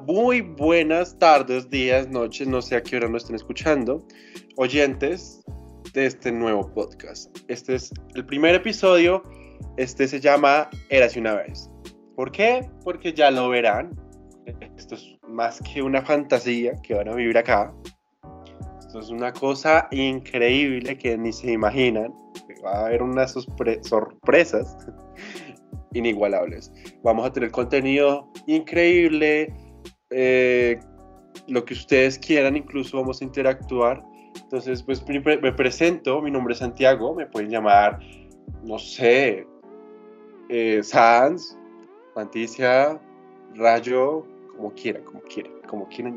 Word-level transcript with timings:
Muy 0.00 0.40
buenas 0.40 1.18
tardes, 1.18 1.68
días, 1.68 2.08
noches, 2.08 2.48
no 2.48 2.62
sé 2.62 2.76
a 2.76 2.82
qué 2.82 2.96
hora 2.96 3.08
nos 3.08 3.22
estén 3.22 3.36
escuchando, 3.36 4.04
oyentes 4.56 5.42
de 5.92 6.06
este 6.06 6.32
nuevo 6.32 6.72
podcast. 6.72 7.36
Este 7.48 7.74
es 7.74 7.92
el 8.14 8.24
primer 8.24 8.54
episodio, 8.54 9.22
este 9.76 10.08
se 10.08 10.18
llama 10.20 10.68
Érase 10.88 11.20
una 11.20 11.34
vez. 11.34 11.70
¿Por 12.16 12.32
qué? 12.32 12.68
Porque 12.84 13.12
ya 13.12 13.30
lo 13.30 13.48
verán, 13.50 13.90
esto 14.76 14.94
es 14.94 15.16
más 15.28 15.60
que 15.60 15.82
una 15.82 16.02
fantasía 16.02 16.74
que 16.82 16.94
van 16.94 17.08
a 17.08 17.14
vivir 17.14 17.36
acá. 17.36 17.72
Esto 18.78 18.98
es 18.98 19.10
una 19.10 19.32
cosa 19.32 19.88
increíble 19.90 20.96
que 20.96 21.16
ni 21.18 21.32
se 21.32 21.52
imaginan. 21.52 22.14
Va 22.64 22.72
a 22.72 22.86
haber 22.86 23.02
unas 23.02 23.32
sorpresas 23.82 24.76
inigualables. 25.92 26.72
Vamos 27.02 27.26
a 27.26 27.32
tener 27.32 27.50
contenido 27.50 28.30
increíble, 28.46 29.52
eh, 30.14 30.78
lo 31.48 31.64
que 31.64 31.74
ustedes 31.74 32.18
quieran, 32.18 32.56
incluso 32.56 32.98
vamos 32.98 33.20
a 33.20 33.24
interactuar. 33.24 34.02
Entonces, 34.42 34.82
pues 34.82 35.04
me 35.06 35.52
presento, 35.52 36.22
mi 36.22 36.30
nombre 36.30 36.54
es 36.54 36.60
Santiago, 36.60 37.14
me 37.14 37.26
pueden 37.26 37.50
llamar, 37.50 37.98
no 38.64 38.78
sé, 38.78 39.46
eh, 40.48 40.82
Sans, 40.82 41.58
Fanticia, 42.14 43.00
Rayo, 43.54 44.26
como 44.56 44.72
quieran, 44.74 45.04
como 45.04 45.20
quieran, 45.22 45.52
como 45.66 45.88
quieran. 45.88 46.16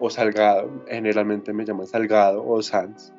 O 0.00 0.10
Salgado, 0.10 0.70
generalmente 0.88 1.52
me 1.52 1.64
llaman 1.64 1.86
Salgado 1.86 2.46
o 2.46 2.62
Sans. 2.62 3.12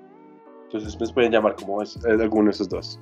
Entonces 0.66 1.00
me 1.00 1.08
pueden 1.14 1.32
llamar 1.32 1.56
como 1.56 1.82
alguno 1.82 2.46
de 2.46 2.52
esos 2.52 2.68
dos. 2.70 3.00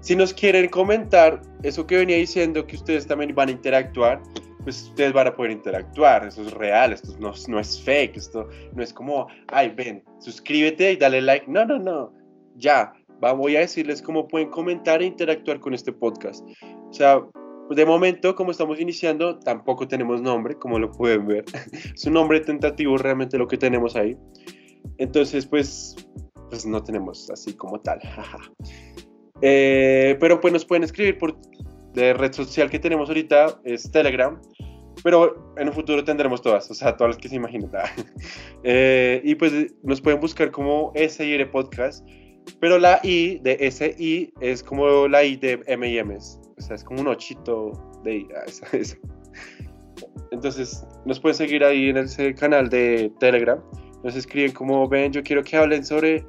Si 0.00 0.14
nos 0.14 0.34
quieren 0.34 0.68
comentar 0.68 1.40
eso 1.62 1.86
que 1.86 1.96
venía 1.96 2.16
diciendo, 2.16 2.66
que 2.66 2.76
ustedes 2.76 3.06
también 3.06 3.34
van 3.34 3.48
a 3.48 3.52
interactuar, 3.52 4.22
pues 4.64 4.82
ustedes 4.84 5.12
van 5.12 5.28
a 5.28 5.34
poder 5.34 5.52
interactuar. 5.52 6.26
Eso 6.26 6.42
es 6.42 6.52
real, 6.52 6.92
esto 6.92 7.14
no, 7.20 7.32
no 7.48 7.60
es 7.60 7.80
fake, 7.82 8.16
esto 8.16 8.48
no 8.74 8.82
es 8.82 8.92
como, 8.92 9.28
ay, 9.48 9.72
ven, 9.76 10.02
suscríbete 10.18 10.92
y 10.92 10.96
dale 10.96 11.20
like. 11.20 11.46
No, 11.48 11.64
no, 11.64 11.78
no. 11.78 12.12
Ya, 12.56 12.92
voy 13.32 13.56
a 13.56 13.60
decirles 13.60 14.02
cómo 14.02 14.28
pueden 14.28 14.50
comentar 14.50 15.00
e 15.00 15.06
interactuar 15.06 15.60
con 15.60 15.74
este 15.74 15.92
podcast. 15.92 16.44
O 16.88 16.92
sea, 16.92 17.22
pues 17.66 17.76
de 17.76 17.86
momento, 17.86 18.34
como 18.34 18.50
estamos 18.50 18.78
iniciando, 18.80 19.38
tampoco 19.38 19.88
tenemos 19.88 20.20
nombre, 20.20 20.56
como 20.56 20.78
lo 20.78 20.90
pueden 20.90 21.26
ver. 21.26 21.44
es 21.94 22.04
un 22.04 22.14
nombre 22.14 22.40
tentativo 22.40 22.98
realmente 22.98 23.38
lo 23.38 23.48
que 23.48 23.56
tenemos 23.56 23.96
ahí. 23.96 24.16
Entonces, 24.98 25.46
pues, 25.46 25.96
pues 26.50 26.66
no 26.66 26.82
tenemos 26.82 27.30
así 27.30 27.54
como 27.54 27.80
tal. 27.80 28.00
Eh, 29.46 30.16
pero 30.20 30.40
pues 30.40 30.52
nos 30.54 30.64
pueden 30.64 30.84
escribir 30.84 31.18
por 31.18 31.36
de 31.94 32.12
red 32.12 32.32
social 32.32 32.68
que 32.70 32.78
tenemos 32.78 33.08
ahorita, 33.08 33.60
es 33.64 33.90
Telegram. 33.90 34.40
Pero 35.02 35.54
en 35.58 35.68
un 35.68 35.74
futuro 35.74 36.02
tendremos 36.02 36.40
todas, 36.40 36.70
o 36.70 36.74
sea, 36.74 36.96
todas 36.96 37.14
las 37.14 37.22
que 37.22 37.28
se 37.28 37.36
imaginen. 37.36 37.70
Eh, 38.66 39.20
y 39.22 39.34
pues 39.34 39.52
nos 39.82 40.00
pueden 40.00 40.20
buscar 40.20 40.50
como 40.50 40.92
SIR 40.96 41.50
Podcast. 41.50 42.06
Pero 42.60 42.78
la 42.78 42.98
I 43.02 43.38
de 43.42 43.70
SI 43.70 44.32
es 44.40 44.62
como 44.62 45.06
la 45.08 45.22
I 45.22 45.36
de 45.36 45.60
M&M's. 45.66 46.40
O 46.56 46.60
sea, 46.62 46.76
es 46.76 46.84
como 46.84 47.00
un 47.02 47.08
ochito 47.08 47.72
de 48.04 48.18
I. 48.18 48.28
Ah, 48.34 48.78
Entonces, 50.30 50.86
nos 51.04 51.20
pueden 51.20 51.36
seguir 51.36 51.62
ahí 51.62 51.90
en 51.90 51.98
ese 51.98 52.34
canal 52.34 52.70
de 52.70 53.12
Telegram. 53.20 53.62
Nos 54.02 54.16
escriben 54.16 54.52
como, 54.52 54.88
ven, 54.88 55.12
yo 55.12 55.22
quiero 55.22 55.42
que 55.42 55.56
hablen 55.56 55.84
sobre 55.84 56.24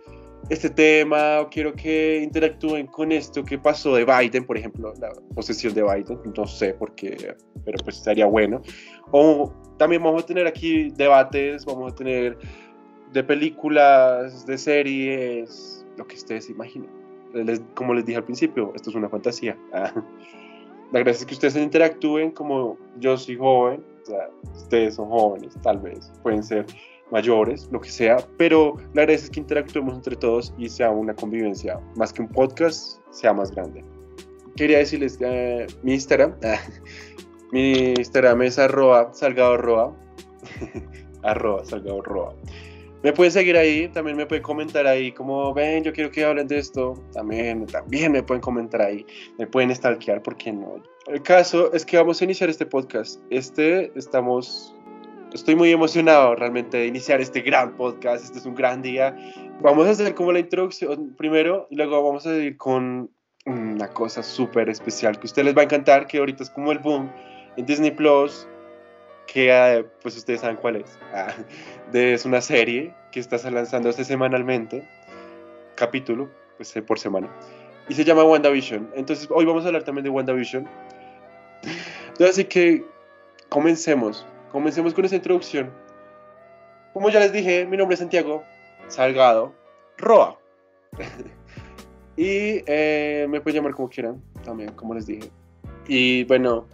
este 0.50 0.70
tema 0.70 1.42
o 1.42 1.50
quiero 1.50 1.74
que 1.74 2.22
interactúen 2.24 2.88
con 2.88 3.12
esto 3.12 3.44
que 3.44 3.58
pasó 3.58 3.96
de 3.96 4.06
Biden, 4.06 4.46
por 4.46 4.58
ejemplo, 4.58 4.94
la 5.00 5.10
posesión 5.34 5.74
de 5.74 5.82
Biden, 5.82 6.20
no 6.38 6.46
sé 6.46 6.74
por 6.74 6.94
qué, 6.96 7.36
pero 7.64 7.78
pues 7.84 7.98
estaría 7.98 8.26
bueno. 8.26 8.62
O 9.12 9.52
también 9.78 10.04
vamos 10.04 10.24
a 10.24 10.26
tener 10.26 10.46
aquí 10.46 10.92
debates, 10.92 11.66
vamos 11.66 11.92
a 11.92 11.96
tener 11.96 12.38
de 13.12 13.24
películas, 13.24 14.46
de 14.46 14.58
series, 14.58 15.86
lo 15.98 16.06
que 16.06 16.16
ustedes 16.16 16.50
imaginen. 16.50 16.90
como 17.74 17.94
les 17.94 18.06
dije 18.06 18.18
al 18.18 18.26
principio, 18.26 18.72
esto 18.76 18.90
es 18.90 18.96
una 18.96 19.10
fantasía. 19.10 19.58
La 20.92 21.00
gracia 21.00 21.22
es 21.22 21.26
que 21.26 21.34
ustedes 21.34 21.56
interactúen 21.56 22.32
como 22.32 22.78
yo 23.00 23.18
soy 23.18 23.36
joven, 23.38 23.84
o 24.04 24.06
sea, 24.06 24.30
ustedes 24.56 24.96
son 24.96 25.10
jóvenes, 25.10 25.58
tal 25.64 25.80
vez, 25.80 26.12
pueden 26.22 26.44
ser 26.44 26.66
mayores, 27.12 27.70
lo 27.72 27.80
que 27.80 27.90
sea, 27.90 28.18
pero 28.38 28.76
la 28.94 29.02
verdad 29.02 29.16
es 29.16 29.30
que 29.30 29.40
interactuemos 29.40 29.96
entre 29.96 30.16
todos 30.16 30.54
y 30.58 30.70
sea 30.70 30.90
una 30.90 31.14
convivencia, 31.14 31.80
más 31.96 32.12
que 32.12 32.22
un 32.22 32.28
podcast, 32.30 33.00
sea 33.12 33.34
más 33.34 33.52
grande. 33.52 33.84
Quería 34.56 34.80
decirles 34.80 35.18
que 35.18 35.68
mi 35.84 35.94
Instagram, 35.94 36.36
mi 37.52 37.94
Instagram 37.98 38.42
es 38.44 38.58
arroba 38.58 39.14
salgado 39.14 39.58
roa, 39.58 39.96
arroba 41.24 41.66
salgado 41.66 42.02
roa. 42.02 42.36
Me 43.04 43.14
pueden 43.14 43.32
seguir 43.32 43.56
ahí, 43.56 43.88
también 43.90 44.18
me 44.18 44.26
pueden 44.26 44.42
comentar 44.42 44.88
ahí, 44.88 45.12
como 45.12 45.54
ven, 45.54 45.84
yo 45.84 45.94
quiero 45.94 46.10
que 46.10 46.26
hablen 46.26 46.48
de 46.48 46.58
esto, 46.58 46.96
también, 47.14 47.68
también 47.68 48.12
me 48.12 48.24
pueden 48.24 48.42
comentar 48.42 48.82
ahí, 48.82 49.06
me 49.38 49.46
pueden 49.46 49.76
stalkear, 49.76 50.24
¿por 50.24 50.36
qué 50.38 50.52
no? 50.52 50.82
El 51.06 51.22
caso 51.22 51.72
es 51.72 51.86
que 51.86 51.98
vamos 51.98 52.20
a 52.20 52.24
iniciar 52.24 52.50
este 52.50 52.66
podcast. 52.66 53.22
Este 53.30 53.92
estamos 53.96 54.75
Estoy 55.36 55.58
muy 55.58 55.70
emocionado 55.70 56.34
realmente 56.34 56.78
de 56.78 56.88
iniciar 56.88 57.20
este 57.20 57.42
gran 57.42 57.76
podcast. 57.76 58.24
Este 58.24 58.40
es 58.40 58.46
un 58.46 58.56
gran 58.56 58.82
día. 58.82 59.18
Vamos 59.60 59.86
a 59.86 59.90
hacer 59.90 60.16
como 60.16 60.32
la 60.32 60.40
introducción 60.40 61.14
primero 61.18 61.68
y 61.70 61.76
luego 61.76 62.02
vamos 62.02 62.26
a 62.26 62.34
ir 62.36 62.56
con 62.56 63.12
una 63.46 63.90
cosa 63.90 64.24
súper 64.24 64.70
especial 64.70 65.20
que 65.20 65.24
a 65.24 65.26
ustedes 65.26 65.48
les 65.48 65.58
va 65.58 65.60
a 65.60 65.64
encantar, 65.66 66.08
que 66.08 66.20
ahorita 66.20 66.42
es 66.44 66.50
como 66.50 66.72
el 66.72 66.80
boom 66.80 67.12
en 67.58 67.66
Disney 67.66 67.92
Plus, 67.92 68.48
que 69.28 69.52
ah, 69.52 69.84
pues 70.02 70.16
ustedes 70.16 70.40
saben 70.40 70.56
cuál 70.56 70.78
es. 70.78 70.98
Ah, 71.14 71.34
es 71.92 72.24
una 72.24 72.40
serie 72.40 72.94
que 73.12 73.20
está 73.20 73.38
lanzándose 73.52 74.06
semanalmente, 74.06 74.88
capítulo, 75.76 76.30
pues 76.56 76.74
eh, 76.78 76.82
por 76.82 76.98
semana, 76.98 77.30
y 77.90 77.94
se 77.94 78.06
llama 78.06 78.24
WandaVision. 78.24 78.90
Entonces 78.96 79.28
hoy 79.30 79.44
vamos 79.44 79.66
a 79.66 79.68
hablar 79.68 79.84
también 79.84 80.06
de 80.06 80.12
WandaVision. 80.12 80.66
Entonces, 82.08 82.30
así 82.30 82.46
que 82.46 82.86
comencemos. 83.50 84.26
Comencemos 84.56 84.94
con 84.94 85.04
esa 85.04 85.18
introducción. 85.18 85.70
Como 86.94 87.10
ya 87.10 87.20
les 87.20 87.34
dije, 87.34 87.66
mi 87.66 87.76
nombre 87.76 87.96
es 87.96 88.00
Santiago 88.00 88.42
Salgado 88.88 89.54
Roa. 89.98 90.40
y 92.16 92.64
eh, 92.66 93.28
me 93.30 93.42
pueden 93.42 93.58
llamar 93.58 93.74
como 93.74 93.90
quieran, 93.90 94.24
también, 94.46 94.72
como 94.72 94.94
les 94.94 95.08
dije. 95.08 95.30
Y 95.90 96.24
bueno, 96.24 96.70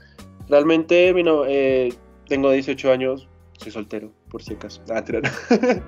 realmente 0.47 1.11
bueno, 1.11 1.45
eh, 1.47 1.91
tengo 2.27 2.51
18 2.51 2.91
años, 2.91 3.27
soy 3.57 3.71
soltero, 3.71 4.11
por 4.29 4.43
si 4.43 4.53
acaso. 4.53 4.83
Ah, 4.91 5.03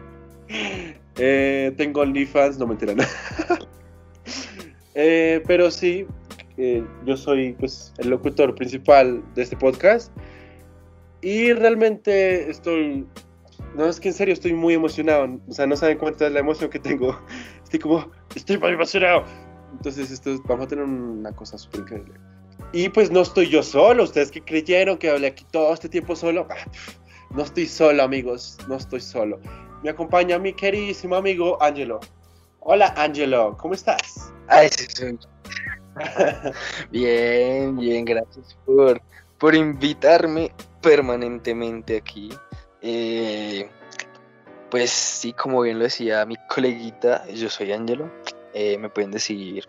eh, 1.20 1.74
tengo 1.78 2.02
OnlyFans, 2.02 2.58
no 2.58 2.66
me 2.66 2.74
enteran. 2.74 2.98
eh, 4.96 5.44
pero 5.46 5.70
sí, 5.70 6.08
yo 7.06 7.16
soy 7.16 7.54
pues, 7.54 7.94
el 8.00 8.10
locutor 8.10 8.56
principal 8.56 9.24
de 9.36 9.44
este 9.44 9.56
podcast 9.56 10.12
y 11.24 11.54
realmente 11.54 12.50
estoy, 12.52 13.08
no 13.76 13.86
es 13.86 14.00
que 14.00 14.10
en 14.10 14.14
serio 14.14 14.34
estoy 14.34 14.54
muy 14.54 14.74
emocionado, 14.74 15.40
o 15.48 15.54
sea, 15.54 15.66
no 15.66 15.78
saben 15.78 15.98
cuánta 15.98 16.28
es 16.28 16.34
la 16.34 16.42
emoción 16.42 16.70
que 16.70 16.80
tengo. 16.80 17.18
Estoy 17.64 17.80
como, 17.80 18.12
estoy 18.36 18.60
muy 18.60 18.72
emocionado. 18.72 19.24
Entonces, 19.72 20.12
esto, 20.12 20.40
vamos 20.46 20.66
a 20.66 20.68
tener 20.68 20.84
una 20.86 21.32
cosa 21.32 21.58
súper 21.58 21.80
increíble. 21.80 22.14
Y 22.72 22.90
pues 22.90 23.10
no 23.10 23.22
estoy 23.22 23.50
yo 23.50 23.64
solo, 23.64 24.04
ustedes 24.04 24.30
que 24.30 24.42
creyeron 24.42 24.98
que 24.98 25.10
hablé 25.10 25.28
aquí 25.28 25.46
todo 25.50 25.74
este 25.74 25.90
tiempo 25.90 26.16
solo, 26.16 26.46
ah, 26.52 26.70
no 27.32 27.44
estoy 27.44 27.66
solo 27.66 28.04
amigos, 28.04 28.58
no 28.68 28.76
estoy 28.76 29.00
solo. 29.00 29.40
Me 29.82 29.90
acompaña 29.90 30.38
mi 30.38 30.54
queridísimo 30.54 31.16
amigo 31.16 31.62
Angelo. 31.64 32.00
Hola 32.60 32.94
Angelo, 32.96 33.58
¿cómo 33.60 33.74
estás? 33.74 34.32
Ay, 34.48 34.70
sí, 34.70 35.18
bien, 36.92 37.78
bien, 37.78 38.06
gracias 38.06 38.58
por, 38.66 39.02
por 39.40 39.56
invitarme 39.56 40.52
permanentemente 40.84 41.98
aquí. 41.98 42.30
Eh, 42.82 43.68
pues 44.70 44.92
sí, 44.92 45.34
como 45.34 45.62
bien 45.62 45.80
lo 45.80 45.86
decía 45.86 46.26
mi 46.26 46.36
coleguita, 46.50 47.26
yo 47.28 47.50
soy 47.50 47.72
Angelo. 47.72 48.12
Eh, 48.54 48.78
me 48.78 48.90
pueden 48.90 49.12
decir 49.12 49.68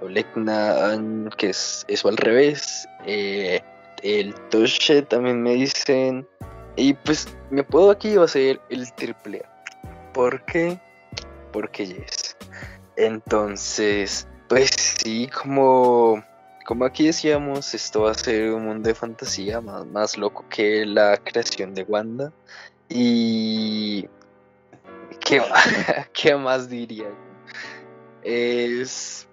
Olegna, 0.00 0.98
que 1.36 1.50
es 1.50 1.84
eso 1.88 2.08
al 2.08 2.16
revés. 2.16 2.86
Eh, 3.06 3.60
el 4.02 4.34
Toshe 4.50 5.02
también 5.02 5.42
me 5.42 5.54
dicen. 5.54 6.28
Y 6.76 6.92
pues 6.92 7.26
me 7.50 7.64
puedo 7.64 7.90
aquí 7.90 8.16
va 8.16 8.26
a 8.26 8.28
ser 8.28 8.60
el 8.68 8.92
triple 8.92 9.42
A. 9.44 10.12
¿Por 10.12 10.44
qué? 10.44 10.78
Porque 11.52 11.86
yes. 11.86 12.36
Entonces, 12.96 14.28
pues 14.48 14.70
sí, 14.98 15.28
como 15.28 16.22
como 16.66 16.84
aquí 16.84 17.06
decíamos, 17.06 17.72
esto 17.74 18.02
va 18.02 18.10
a 18.10 18.14
ser 18.14 18.52
un 18.52 18.66
mundo 18.66 18.88
de 18.88 18.94
fantasía 18.94 19.60
más, 19.60 19.86
más 19.86 20.18
loco 20.18 20.44
que 20.50 20.84
la 20.84 21.16
creación 21.16 21.74
de 21.74 21.84
Wanda. 21.84 22.32
Y. 22.88 24.08
¿Qué, 25.20 25.40
¿qué 26.12 26.34
más 26.34 26.68
diría? 26.68 27.06
Es. 28.22 29.28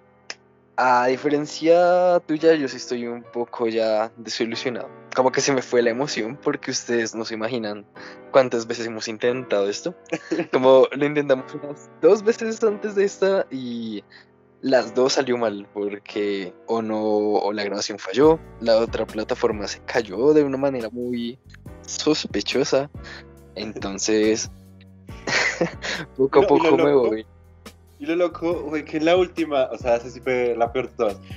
A 0.76 1.06
diferencia 1.06 2.20
tuya, 2.26 2.54
yo 2.54 2.68
sí 2.68 2.76
estoy 2.76 3.06
un 3.06 3.22
poco 3.22 3.68
ya 3.68 4.10
desilusionado. 4.16 4.88
como 5.14 5.30
que 5.30 5.40
se 5.40 5.52
me 5.52 5.62
fue 5.62 5.82
la 5.82 5.90
emoción 5.90 6.36
porque 6.36 6.72
ustedes 6.72 7.14
no 7.14 7.24
se 7.24 7.34
imaginan 7.34 7.86
cuántas 8.32 8.66
veces 8.66 8.86
hemos 8.86 9.06
intentado 9.06 9.68
esto. 9.68 9.94
Como 10.52 10.88
lo 10.90 11.06
intentamos 11.06 11.52
unas 11.54 11.88
dos 12.00 12.24
veces 12.24 12.62
antes 12.64 12.96
de 12.96 13.04
esta 13.04 13.46
y 13.52 14.02
las 14.64 14.94
dos 14.94 15.12
salió 15.12 15.36
mal 15.36 15.68
porque 15.74 16.54
o 16.66 16.80
no 16.80 16.98
o 16.98 17.52
la 17.52 17.64
grabación 17.64 17.98
falló, 17.98 18.40
la 18.60 18.78
otra 18.78 19.06
plataforma 19.06 19.68
se 19.68 19.80
cayó 19.80 20.32
de 20.32 20.42
una 20.42 20.56
manera 20.56 20.88
muy 20.88 21.38
sospechosa. 21.82 22.90
Entonces, 23.56 24.50
poco 26.16 26.40
a 26.40 26.46
poco 26.46 26.78
me 26.78 26.94
voy. 26.94 27.26
Y 27.98 28.06
lo 28.06 28.16
loco 28.16 28.66
fue 28.70 28.86
que 28.86 28.96
en 28.96 29.04
la 29.04 29.18
última, 29.18 29.64
o 29.64 29.76
sea, 29.76 29.96
esa 29.96 30.08
sí 30.08 30.20
fue 30.20 30.54
la 30.56 30.72
peor 30.72 30.88
de 30.88 30.96
todas. 30.96 31.20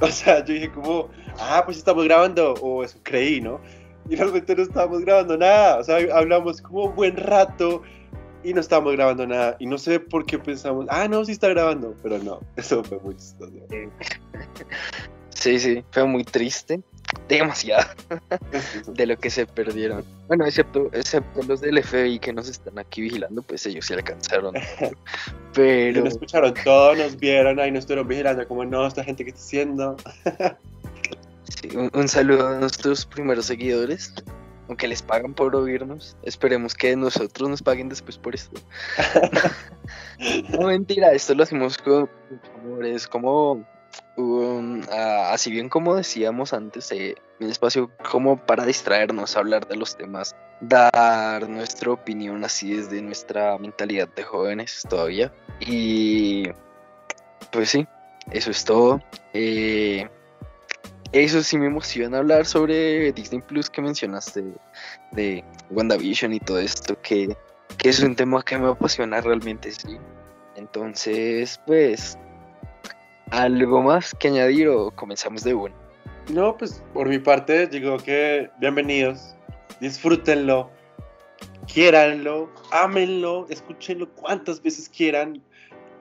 O 0.00 0.06
sea, 0.06 0.44
yo 0.44 0.54
dije 0.54 0.70
como, 0.70 1.08
ah, 1.40 1.62
pues 1.64 1.78
estamos 1.78 2.04
grabando, 2.04 2.52
o 2.62 2.84
eso 2.84 3.00
creí, 3.02 3.40
¿no? 3.40 3.60
Y 4.08 4.14
realmente 4.14 4.54
no 4.54 4.62
estábamos 4.62 5.00
grabando 5.00 5.36
nada, 5.36 5.80
o 5.80 5.82
sea, 5.82 5.96
hablamos 6.14 6.62
como 6.62 6.84
un 6.84 6.94
buen 6.94 7.16
rato 7.16 7.82
y 8.44 8.54
no 8.54 8.60
estábamos 8.60 8.92
grabando 8.92 9.26
nada. 9.26 9.56
Y 9.58 9.66
no 9.66 9.78
sé 9.78 10.00
por 10.00 10.26
qué 10.26 10.38
pensamos, 10.38 10.86
ah, 10.88 11.08
no, 11.08 11.24
sí 11.24 11.32
está 11.32 11.48
grabando, 11.48 11.94
pero 12.02 12.18
no, 12.18 12.40
eso 12.56 12.82
fue 12.84 12.98
muy 13.00 13.16
chistoso. 13.16 13.52
Sí, 15.30 15.58
sí, 15.60 15.84
fue 15.92 16.04
muy 16.04 16.24
triste 16.24 16.80
demasiado 17.28 17.88
de 18.88 19.06
lo 19.06 19.16
que 19.16 19.30
se 19.30 19.46
perdieron. 19.46 20.04
Bueno, 20.26 20.44
excepto, 20.44 20.90
excepto 20.92 21.42
los 21.42 21.60
del 21.60 21.82
FBI 21.82 22.18
que 22.18 22.32
nos 22.32 22.48
están 22.48 22.78
aquí 22.78 23.02
vigilando, 23.02 23.42
pues 23.42 23.64
ellos 23.66 23.86
sí 23.86 23.94
alcanzaron. 23.94 24.54
Pero. 25.54 26.04
Nos 26.04 26.14
escucharon 26.14 26.54
todo, 26.64 26.94
nos 26.96 27.16
vieron 27.16 27.60
ahí, 27.60 27.70
nos 27.70 27.80
estuvieron 27.80 28.08
vigilando, 28.08 28.46
como 28.48 28.64
no, 28.64 28.86
esta 28.86 29.04
gente 29.04 29.24
que 29.24 29.30
está 29.30 29.40
haciendo. 29.40 29.96
sí, 31.44 31.68
un, 31.76 32.08
saludo 32.08 32.48
a 32.48 32.58
nuestros 32.58 33.06
primeros 33.06 33.46
seguidores. 33.46 34.12
Aunque 34.68 34.86
les 34.86 35.02
pagan 35.02 35.34
por 35.34 35.56
oírnos, 35.56 36.16
esperemos 36.22 36.74
que 36.74 36.94
nosotros 36.94 37.48
nos 37.48 37.62
paguen 37.62 37.88
después 37.88 38.18
por 38.18 38.34
esto. 38.34 38.60
no 40.50 40.66
mentira, 40.66 41.12
esto 41.12 41.34
lo 41.34 41.42
hacemos 41.42 41.78
con 41.78 42.08
amor, 42.62 42.84
es 42.84 43.08
como 43.08 43.64
así 44.90 45.50
bien 45.50 45.68
como 45.68 45.94
decíamos 45.94 46.52
antes, 46.52 46.90
eh, 46.92 47.14
un 47.40 47.50
espacio 47.50 47.90
como 48.10 48.36
para 48.36 48.64
distraernos, 48.64 49.36
hablar 49.36 49.66
de 49.68 49.76
los 49.76 49.96
temas, 49.96 50.34
dar 50.60 51.48
nuestra 51.48 51.92
opinión 51.92 52.44
así 52.44 52.74
desde 52.74 53.00
nuestra 53.00 53.56
mentalidad 53.58 54.08
de 54.08 54.24
jóvenes 54.24 54.82
todavía. 54.88 55.32
Y 55.60 56.48
pues 57.52 57.70
sí, 57.70 57.86
eso 58.30 58.50
es 58.50 58.64
todo. 58.64 59.00
Eh, 59.32 60.08
eso 61.12 61.42
sí 61.42 61.58
me 61.58 61.66
emociona 61.66 62.18
hablar 62.18 62.46
sobre 62.46 63.12
Disney 63.12 63.40
Plus 63.40 63.70
que 63.70 63.82
mencionaste 63.82 64.44
de 65.12 65.44
WandaVision 65.70 66.34
y 66.34 66.40
todo 66.40 66.58
esto, 66.58 67.00
que, 67.02 67.36
que 67.78 67.88
es 67.88 68.00
un 68.00 68.14
tema 68.14 68.42
que 68.42 68.58
me 68.58 68.68
apasiona 68.68 69.20
realmente, 69.20 69.70
sí. 69.72 69.98
Entonces, 70.56 71.60
pues 71.66 72.18
¿Algo 73.30 73.82
más 73.82 74.14
que 74.14 74.28
añadir 74.28 74.68
o 74.68 74.90
comenzamos 74.90 75.44
de 75.44 75.52
uno? 75.52 75.74
No, 76.30 76.56
pues 76.56 76.82
por 76.94 77.08
mi 77.08 77.18
parte 77.18 77.66
digo 77.66 77.98
que 77.98 78.50
bienvenidos, 78.58 79.34
disfrútenlo, 79.80 80.70
quiéranlo, 81.72 82.50
ámenlo, 82.70 83.46
escúchenlo 83.50 84.08
cuantas 84.14 84.62
veces 84.62 84.88
quieran, 84.88 85.42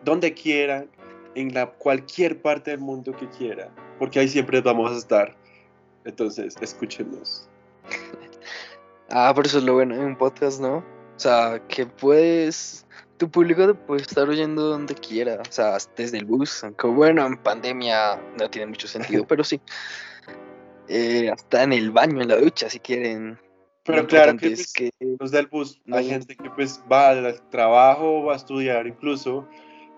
donde 0.06 0.34
quieran, 0.34 0.90
en 1.36 1.54
la 1.54 1.68
cualquier 1.68 2.42
parte 2.42 2.72
del 2.72 2.80
mundo 2.80 3.16
que 3.16 3.28
quieran, 3.30 3.70
porque 4.00 4.20
ahí 4.20 4.28
siempre 4.28 4.62
vamos 4.62 4.92
a 4.92 4.98
estar. 4.98 5.36
Entonces, 6.06 6.56
escúchenos. 6.62 7.50
ah, 9.10 9.32
por 9.36 9.46
eso 9.46 9.58
es 9.58 9.64
lo 9.64 9.74
bueno 9.74 9.96
en 9.96 10.02
un 10.02 10.18
podcast, 10.18 10.62
¿no? 10.62 10.78
O 10.78 11.20
sea, 11.20 11.62
que 11.68 11.86
puedes 11.86 12.88
tu 13.18 13.30
público 13.30 13.66
te 13.68 13.74
puede 13.74 14.02
estar 14.02 14.30
oyendo 14.30 14.62
donde 14.64 14.94
quiera, 14.96 15.42
o 15.42 15.52
sea, 15.52 15.78
desde 15.96 16.20
el 16.20 16.26
bus, 16.26 16.64
aunque 16.64 16.88
bueno, 16.88 17.26
en 17.26 17.38
pandemia 17.38 18.22
no 18.40 18.50
tiene 18.50 18.68
mucho 18.68 18.88
sentido, 18.88 19.26
pero 19.28 19.44
sí. 19.44 19.60
Eh, 20.88 21.30
hasta 21.30 21.64
en 21.64 21.74
el 21.74 21.92
baño, 21.92 22.22
en 22.22 22.30
la 22.30 22.38
ducha, 22.38 22.70
si 22.70 22.80
quieren. 22.80 23.38
Pero 23.84 24.06
claro 24.08 24.38
que, 24.38 24.52
pues, 24.52 24.74
los 25.20 25.32
del 25.32 25.48
bus, 25.48 25.82
hay 25.92 26.10
gente 26.10 26.36
que 26.36 26.50
pues 26.50 26.82
va 26.92 27.10
al 27.10 27.50
trabajo, 27.50 28.24
va 28.24 28.34
a 28.34 28.36
estudiar 28.36 28.86
incluso, 28.86 29.48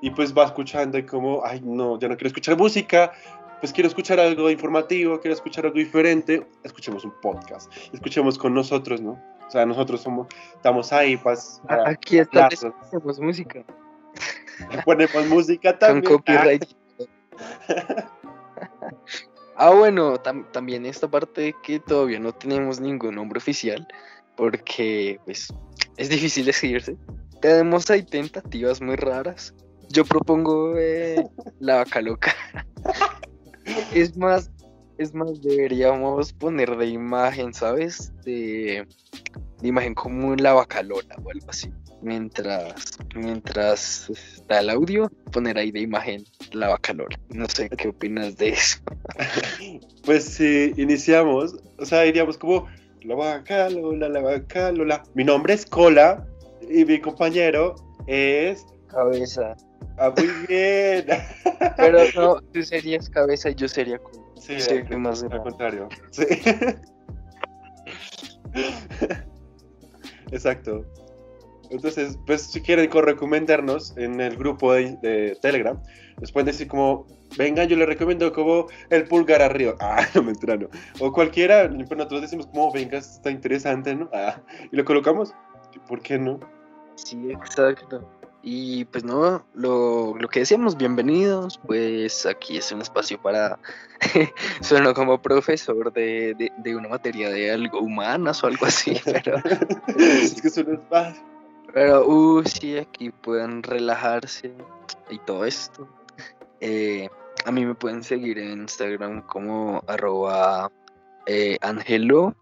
y 0.01 0.11
pues 0.11 0.35
va 0.35 0.45
escuchando 0.45 0.97
y 0.97 1.05
como, 1.05 1.43
ay 1.45 1.61
no, 1.61 1.99
ya 1.99 2.07
no 2.07 2.15
quiero 2.15 2.27
escuchar 2.27 2.57
música, 2.57 3.11
pues 3.59 3.73
quiero 3.73 3.87
escuchar 3.87 4.19
algo 4.19 4.49
informativo, 4.49 5.19
quiero 5.19 5.33
escuchar 5.33 5.65
algo 5.65 5.77
diferente, 5.77 6.47
escuchemos 6.63 7.03
un 7.03 7.13
podcast, 7.21 7.71
escuchemos 7.93 8.37
con 8.37 8.53
nosotros, 8.53 9.01
¿no? 9.01 9.21
O 9.47 9.51
sea, 9.51 9.65
nosotros 9.65 10.01
somos, 10.01 10.27
estamos 10.55 10.93
ahí 10.93 11.17
pues, 11.17 11.61
para... 11.67 11.89
Aquí 11.89 12.19
está, 12.19 12.49
ponemos 12.91 13.19
música. 13.19 13.65
Ponemos 14.85 15.27
música 15.27 15.77
también. 15.77 16.05
Con 16.05 16.17
copyright. 16.17 16.65
ah, 19.55 19.71
bueno, 19.71 20.17
también 20.17 20.85
esta 20.85 21.09
parte 21.09 21.55
que 21.63 21.79
todavía 21.79 22.19
no 22.19 22.31
tenemos 22.31 22.79
ningún 22.79 23.15
nombre 23.15 23.37
oficial, 23.37 23.87
porque 24.35 25.19
pues 25.25 25.53
es 25.97 26.09
difícil 26.09 26.45
decidirse. 26.45 26.95
Tenemos 27.41 27.89
ahí 27.89 28.03
tentativas 28.03 28.81
muy 28.81 28.97
raras. 28.97 29.55
Yo 29.91 30.05
propongo 30.05 30.77
eh, 30.77 31.27
la 31.59 31.77
vaca 31.77 32.01
loca. 32.01 32.35
es 33.93 34.15
más, 34.17 34.51
es 34.99 35.15
más, 35.15 35.41
deberíamos 35.41 36.31
poner 36.33 36.77
de 36.77 36.87
imagen, 36.87 37.53
¿sabes? 37.53 38.13
De, 38.23 38.87
imagen 39.61 39.95
como 39.95 40.35
la 40.35 40.53
bacalona 40.53 41.15
o 41.23 41.31
algo 41.31 41.49
así. 41.49 41.71
Mientras, 42.01 42.97
mientras 43.15 44.09
está 44.09 44.59
el 44.59 44.69
audio, 44.69 45.11
poner 45.31 45.57
ahí 45.57 45.71
de 45.71 45.81
imagen 45.81 46.23
la 46.53 46.69
bacalona. 46.69 47.19
No 47.29 47.47
sé 47.49 47.69
qué 47.69 47.89
opinas 47.89 48.37
de 48.37 48.49
eso. 48.49 48.77
pues 50.05 50.23
si 50.23 50.71
iniciamos, 50.77 51.55
o 51.77 51.85
sea, 51.85 52.01
diríamos 52.03 52.37
como 52.37 52.67
la 53.01 53.15
bacalola, 53.15 54.07
la 54.07 54.21
bacalola. 54.21 55.03
Mi 55.15 55.23
nombre 55.23 55.55
es 55.55 55.65
Cola 55.65 56.25
y 56.69 56.85
mi 56.85 57.01
compañero 57.01 57.75
es 58.07 58.65
Cabeza. 58.87 59.55
Ah, 59.99 60.13
muy 60.15 60.27
bien. 60.47 61.05
Pero 61.77 61.99
no, 62.15 62.41
tú 62.53 62.63
serías 62.63 63.09
cabeza 63.09 63.49
y 63.49 63.55
yo 63.55 63.67
sería 63.67 63.99
Cola. 63.99 64.23
Sí, 64.39 64.59
sí 64.59 64.81
más 64.95 65.23
al 65.23 65.41
contrario. 65.41 65.89
Sí. 66.11 66.25
Exacto. 70.31 70.85
Entonces, 71.69 72.17
pues 72.25 72.43
si 72.43 72.61
quieren 72.61 72.89
recomendarnos 72.89 73.95
en 73.97 74.19
el 74.21 74.37
grupo 74.37 74.73
de, 74.73 75.37
Telegram, 75.41 75.79
les 76.19 76.31
pueden 76.31 76.47
decir 76.47 76.67
como, 76.67 77.05
venga, 77.37 77.63
yo 77.65 77.75
les 77.77 77.87
recomiendo 77.87 78.31
como 78.31 78.67
el 78.89 79.03
pulgar 79.03 79.41
arriba. 79.41 79.75
Ah, 79.81 80.07
no 80.15 80.23
me 80.23 80.31
entrano. 80.31 80.69
O 80.99 81.11
cualquiera, 81.11 81.69
pero 81.69 81.97
nosotros 81.97 82.21
decimos 82.21 82.47
como, 82.47 82.71
venga, 82.71 82.97
está 82.97 83.29
interesante, 83.29 83.93
¿no? 83.95 84.09
Ah, 84.13 84.41
y 84.71 84.75
lo 84.75 84.85
colocamos. 84.85 85.33
¿Por 85.87 86.01
qué 86.01 86.17
no? 86.17 86.39
Sí, 86.95 87.31
exacto. 87.31 88.18
Y 88.41 88.85
pues 88.85 89.03
no, 89.03 89.45
lo, 89.53 90.15
que 90.31 90.39
decíamos, 90.39 90.77
bienvenidos, 90.77 91.59
pues 91.65 92.25
aquí 92.25 92.57
es 92.57 92.71
un 92.71 92.81
espacio 92.81 93.21
para, 93.21 93.59
sueno 94.61 94.93
como 94.93 95.21
profesor 95.21 95.91
de, 95.91 96.51
una 96.65 96.87
materia 96.87 97.29
de 97.29 97.51
algo 97.51 97.81
humanas 97.81 98.41
o 98.43 98.47
algo 98.47 98.65
así, 98.65 98.95
pero... 99.05 99.37
es 99.97 100.41
que 100.41 100.47
es 100.47 100.57
un 100.57 100.75
espacio. 100.75 101.21
Pero, 101.73 102.07
uh, 102.07 102.43
sí, 102.45 102.77
aquí 102.77 103.11
pueden 103.11 103.61
relajarse 103.61 104.53
y 105.09 105.19
todo 105.19 105.43
esto. 105.43 105.87
Eh, 106.61 107.09
a 107.45 107.51
mí 107.51 107.65
me 107.65 107.75
pueden 107.75 108.03
seguir 108.03 108.39
en 108.39 108.61
Instagram 108.61 109.21
como 109.23 109.83
arroba 109.87 110.71
eh, 111.25 111.57
angelo 111.61 112.35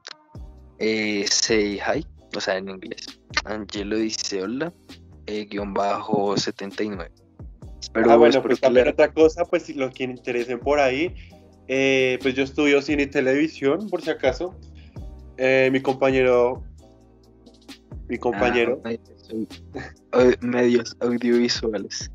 eh, 0.80 1.26
say 1.28 1.80
hi, 1.80 2.06
o 2.36 2.40
sea, 2.40 2.58
en 2.58 2.70
inglés. 2.70 3.20
Angelo 3.46 3.98
dice 3.98 4.44
hola 4.44 4.72
eh, 5.28 5.46
guion 5.46 5.74
bajo 5.74 6.36
79. 6.36 7.12
Pero 7.94 8.12
ah, 8.12 8.16
bueno, 8.16 8.42
pues 8.42 8.60
también 8.60 8.88
otra 8.88 9.14
cosa, 9.14 9.46
pues 9.46 9.64
si 9.64 9.74
lo 9.74 9.90
quieren 9.92 10.18
interesen 10.18 10.60
por 10.60 10.80
ahí, 10.80 11.14
eh, 11.68 12.18
pues 12.22 12.34
yo 12.36 12.44
estudio 12.44 12.82
cine 12.82 13.04
y 13.04 13.08
televisión, 13.08 13.90
por 13.90 14.02
si 14.02 14.10
acaso. 14.10 14.56
Eh, 15.38 15.70
mi 15.72 15.82
compañero, 15.82 16.64
mi 18.08 18.18
compañero. 18.18 18.82
Ah, 20.14 20.32
medios 20.40 20.96
audiovisuales. 21.02 22.10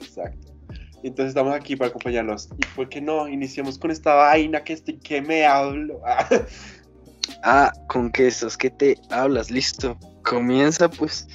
Exacto. 0.00 0.54
Entonces 1.02 1.30
estamos 1.30 1.52
aquí 1.52 1.74
para 1.74 1.88
acompañarlos. 1.90 2.48
¿Y 2.56 2.64
por 2.76 2.88
qué 2.88 3.00
no 3.00 3.26
iniciamos 3.26 3.78
con 3.78 3.90
esta 3.90 4.14
vaina 4.14 4.62
que 4.62 4.74
estoy 4.74 4.98
que 4.98 5.20
me 5.20 5.44
hablo? 5.44 6.00
ah, 7.42 7.72
con 7.88 8.12
quesos, 8.12 8.56
¿qué 8.56 8.70
te 8.70 8.96
hablas? 9.10 9.50
Listo. 9.50 9.98
Comienza 10.22 10.88
pues. 10.88 11.26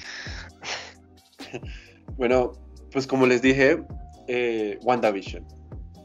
bueno, 2.16 2.52
pues 2.92 3.06
como 3.06 3.26
les 3.26 3.42
dije, 3.42 3.82
eh, 4.28 4.78
WandaVision. 4.82 5.46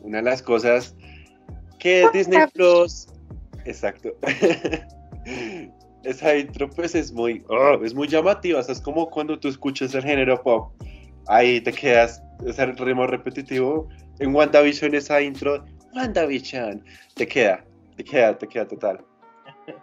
Una 0.02 0.18
de 0.18 0.24
las 0.24 0.42
cosas 0.42 0.96
que 1.80 2.08
Disney 2.14 2.46
Plus 2.54 3.08
Exacto. 3.66 4.16
Esa 6.04 6.38
intro 6.38 6.70
pues 6.70 6.94
es 6.94 7.12
muy, 7.12 7.44
oh, 7.50 7.84
es 7.84 7.96
muy 7.96 8.08
llamativa, 8.08 8.60
o 8.60 8.64
sea, 8.64 8.74
es 8.74 8.82
como 8.82 9.10
cuando 9.10 9.40
tú 9.40 9.48
escuchas 9.48 9.96
el 9.96 10.04
género 10.04 10.42
pop, 10.42 10.72
ahí 11.28 11.60
te 11.62 11.74
quedas, 11.74 12.22
ese 12.46 12.66
ritmo 12.68 13.08
repetitivo. 13.08 13.90
En 14.20 14.34
WandaVision 14.34 14.94
esa 14.94 15.20
intro, 15.20 15.66
WandaVision, 15.96 16.86
te 17.16 17.28
queda, 17.28 17.66
te 17.98 18.04
queda, 18.04 18.38
te 18.38 18.48
queda 18.48 18.68
total. 18.68 19.04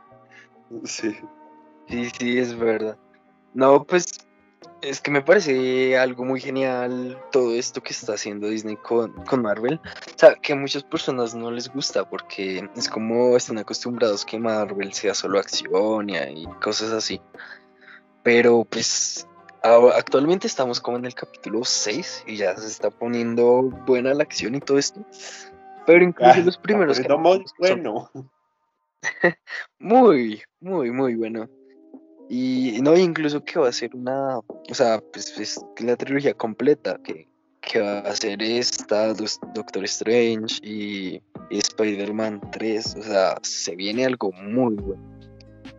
Sí. 0.85 1.15
Sí, 1.87 2.09
sí, 2.19 2.39
es 2.39 2.59
verdad. 2.59 2.97
No, 3.53 3.85
pues 3.85 4.07
es 4.83 5.01
que 5.01 5.13
me 5.13 5.23
parece 5.23 5.97
algo 5.97 6.25
muy 6.25 6.41
genial 6.41 7.17
todo 7.31 7.55
esto 7.55 7.83
que 7.83 7.93
está 7.93 8.15
haciendo 8.15 8.49
Disney 8.49 8.77
con, 8.77 9.15
Marvel. 9.41 9.81
O 9.85 10.19
sea, 10.19 10.35
que 10.35 10.53
a 10.53 10.57
muchas 10.57 10.83
personas 10.83 11.35
no 11.35 11.51
les 11.51 11.69
gusta 11.69 12.09
porque 12.09 12.69
es 12.77 12.89
como 12.89 13.37
están 13.37 13.59
acostumbrados 13.59 14.25
que 14.25 14.39
Marvel 14.39 14.93
sea 14.93 15.15
solo 15.15 15.39
acción 15.39 16.11
y, 16.11 16.47
cosas 16.61 16.91
así. 16.91 17.21
Pero 18.25 18.65
pues 18.65 19.27
actualmente 19.63 20.49
estamos 20.49 20.81
como 20.81 20.97
en 20.97 21.05
el 21.05 21.15
capítulo 21.15 21.65
6 21.65 22.25
y 22.27 22.37
ya 22.37 22.57
se 22.57 22.67
está 22.67 22.91
poniendo 22.91 23.63
buena 23.87 24.13
la 24.15 24.25
acción 24.25 24.57
y 24.57 24.61
todo 24.61 24.79
esto. 24.79 25.01
Pero 25.87 26.05
incluso 26.05 26.33
ah, 26.35 26.39
los 26.45 26.59
primeros... 26.59 26.99
Muy 27.19 27.45
bueno. 27.59 28.11
muy, 29.79 30.43
muy, 30.61 30.91
muy 30.91 31.15
bueno. 31.15 31.49
Y 32.29 32.81
no, 32.83 32.97
incluso 32.97 33.45
que 33.45 33.59
va 33.59 33.69
a 33.69 33.73
ser 33.73 33.95
una, 33.95 34.39
o 34.39 34.75
sea, 34.75 35.01
pues 35.13 35.39
es 35.39 35.61
la 35.81 35.97
trilogía 35.97 36.35
completa 36.35 36.99
que, 37.03 37.29
va 37.81 38.01
a 38.01 38.17
ser 38.17 38.43
esta, 38.43 39.15
Doctor 39.15 39.85
Strange 39.85 40.57
y, 40.63 41.23
Spider-Man 41.51 42.41
3, 42.53 42.97
o 42.97 43.03
sea, 43.03 43.35
se 43.43 43.77
viene 43.77 44.07
algo 44.07 44.33
muy 44.33 44.75
bueno. 44.75 45.03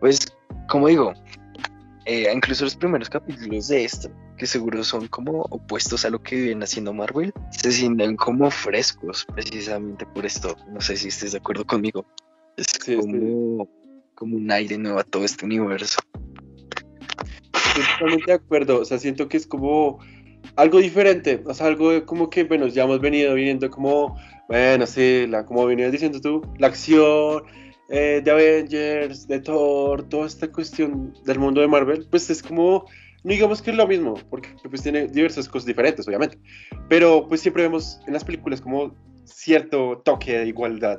Pues, 0.00 0.32
como 0.68 0.88
digo, 0.88 1.12
eh, 2.06 2.30
incluso 2.32 2.64
los 2.64 2.76
primeros 2.76 3.08
capítulos 3.08 3.68
de 3.68 3.84
esto, 3.84 4.10
que 4.36 4.46
seguro 4.46 4.84
son 4.84 5.08
como 5.08 5.42
opuestos 5.42 6.04
a 6.04 6.10
lo 6.10 6.22
que 6.22 6.36
viene 6.36 6.64
haciendo 6.64 6.92
Marvel, 6.92 7.32
se 7.50 7.72
sienten 7.72 8.16
como 8.16 8.50
frescos, 8.50 9.26
precisamente 9.34 10.06
por 10.06 10.26
esto. 10.26 10.56
No 10.70 10.80
sé 10.80 10.96
si 10.96 11.08
estés 11.08 11.32
de 11.32 11.38
acuerdo 11.38 11.64
conmigo. 11.64 12.04
Es 12.56 12.66
como, 12.84 13.68
como 14.14 14.36
un 14.36 14.50
aire 14.50 14.78
nuevo 14.78 14.98
a 14.98 15.04
todo 15.04 15.24
este 15.24 15.44
universo 15.44 15.98
totalmente 17.74 18.26
de 18.26 18.32
acuerdo. 18.34 18.80
O 18.80 18.84
sea, 18.84 18.98
siento 18.98 19.28
que 19.28 19.36
es 19.36 19.46
como 19.46 19.98
algo 20.56 20.78
diferente. 20.78 21.42
O 21.46 21.54
sea, 21.54 21.66
algo 21.66 22.04
como 22.06 22.30
que, 22.30 22.44
bueno, 22.44 22.66
ya 22.66 22.84
hemos 22.84 23.00
venido 23.00 23.34
viendo 23.34 23.70
como, 23.70 24.16
bueno, 24.48 24.86
sí, 24.86 25.26
la, 25.28 25.44
como 25.44 25.66
venías 25.66 25.92
diciendo 25.92 26.20
tú, 26.20 26.42
la 26.58 26.68
acción 26.68 27.44
eh, 27.88 28.20
de 28.24 28.30
Avengers, 28.30 29.26
de 29.26 29.40
Thor, 29.40 30.08
toda 30.08 30.26
esta 30.26 30.50
cuestión 30.50 31.14
del 31.24 31.38
mundo 31.38 31.60
de 31.60 31.68
Marvel, 31.68 32.06
pues 32.10 32.30
es 32.30 32.42
como, 32.42 32.86
no 33.22 33.30
digamos 33.30 33.62
que 33.62 33.70
es 33.70 33.76
lo 33.76 33.86
mismo, 33.86 34.14
porque 34.30 34.50
pues 34.68 34.82
tiene 34.82 35.06
diversas 35.08 35.48
cosas 35.48 35.66
diferentes, 35.66 36.06
obviamente. 36.08 36.38
Pero 36.88 37.26
pues 37.28 37.40
siempre 37.40 37.64
vemos 37.64 38.00
en 38.06 38.14
las 38.14 38.24
películas 38.24 38.60
como 38.60 38.94
cierto 39.24 40.02
toque 40.04 40.38
de 40.38 40.46
igualdad 40.46 40.98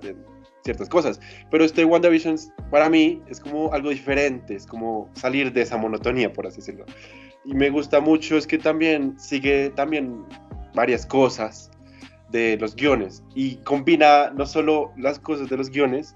ciertas 0.65 0.89
cosas. 0.89 1.21
Pero 1.49 1.63
este 1.63 1.85
WandaVision 1.85 2.35
para 2.71 2.89
mí 2.89 3.21
es 3.29 3.39
como 3.39 3.71
algo 3.71 3.91
diferente, 3.91 4.55
es 4.55 4.65
como 4.65 5.09
salir 5.13 5.53
de 5.53 5.61
esa 5.61 5.77
monotonía, 5.77 6.33
por 6.33 6.47
así 6.47 6.57
decirlo. 6.57 6.85
Y 7.45 7.53
me 7.53 7.69
gusta 7.69 8.01
mucho 8.01 8.35
es 8.35 8.45
que 8.45 8.57
también 8.57 9.17
sigue 9.19 9.69
también 9.69 10.25
varias 10.73 11.05
cosas 11.05 11.71
de 12.31 12.57
los 12.57 12.75
guiones 12.75 13.23
y 13.35 13.57
combina 13.57 14.31
no 14.31 14.45
solo 14.45 14.91
las 14.97 15.19
cosas 15.19 15.47
de 15.47 15.55
los 15.55 15.69
guiones, 15.69 16.15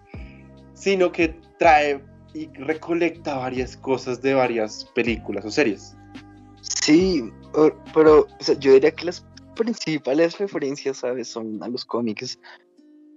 sino 0.73 1.11
que 1.11 1.39
trae 1.59 2.03
y 2.33 2.47
recolecta 2.55 3.35
varias 3.37 3.77
cosas 3.77 4.21
de 4.21 4.33
varias 4.33 4.85
películas 4.95 5.45
o 5.45 5.51
series. 5.51 5.95
Sí, 6.61 7.31
pero 7.93 8.27
yo 8.59 8.73
diría 8.73 8.91
que 8.91 9.05
las 9.05 9.25
principales 9.55 10.37
referencias, 10.37 10.97
¿sabes? 10.97 11.27
Son 11.27 11.61
a 11.61 11.67
los 11.67 11.85
cómics, 11.85 12.39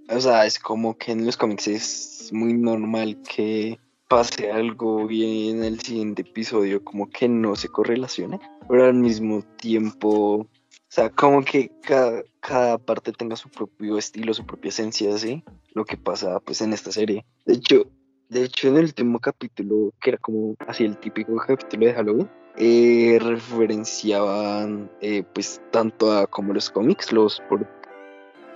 o 0.08 0.20
sea, 0.20 0.46
es 0.46 0.58
como 0.58 0.96
que 0.96 1.12
en 1.12 1.26
los 1.26 1.36
cómics 1.36 1.68
es 1.68 2.30
muy 2.32 2.54
normal 2.54 3.20
que 3.22 3.78
pase 4.08 4.50
algo 4.50 5.06
bien 5.06 5.58
en 5.58 5.64
el 5.64 5.80
siguiente 5.80 6.22
episodio, 6.22 6.84
como 6.84 7.08
que 7.08 7.28
no 7.28 7.56
se 7.56 7.68
correlacione, 7.68 8.38
pero 8.68 8.84
al 8.84 8.94
mismo 8.94 9.42
tiempo, 9.56 10.40
o 10.40 10.48
sea, 10.88 11.08
como 11.08 11.42
que 11.42 11.70
cada, 11.82 12.22
cada 12.40 12.76
parte 12.76 13.12
tenga 13.12 13.36
su 13.36 13.48
propio 13.48 13.96
estilo, 13.96 14.34
su 14.34 14.44
propia 14.44 14.68
esencia, 14.68 15.16
¿sí? 15.16 15.42
Lo 15.72 15.86
que 15.86 15.96
pasa 15.96 16.40
pues 16.40 16.60
en 16.60 16.74
esta 16.74 16.92
serie. 16.92 17.24
De 17.46 17.54
hecho, 17.54 17.86
de 18.28 18.44
hecho 18.44 18.68
en 18.68 18.76
el 18.76 18.84
último 18.84 19.18
capítulo, 19.18 19.94
que 20.00 20.10
era 20.10 20.18
como 20.18 20.56
así 20.66 20.84
el 20.84 20.98
típico 20.98 21.34
capítulo 21.36 21.86
de 21.86 21.94
Halloween, 21.94 22.30
eh, 22.58 23.18
referenciaban 23.18 24.90
eh, 25.00 25.22
pues 25.34 25.62
tanto 25.70 26.12
a 26.12 26.26
como 26.26 26.52
los 26.52 26.70
cómics, 26.70 27.12
los 27.12 27.40
por 27.48 27.66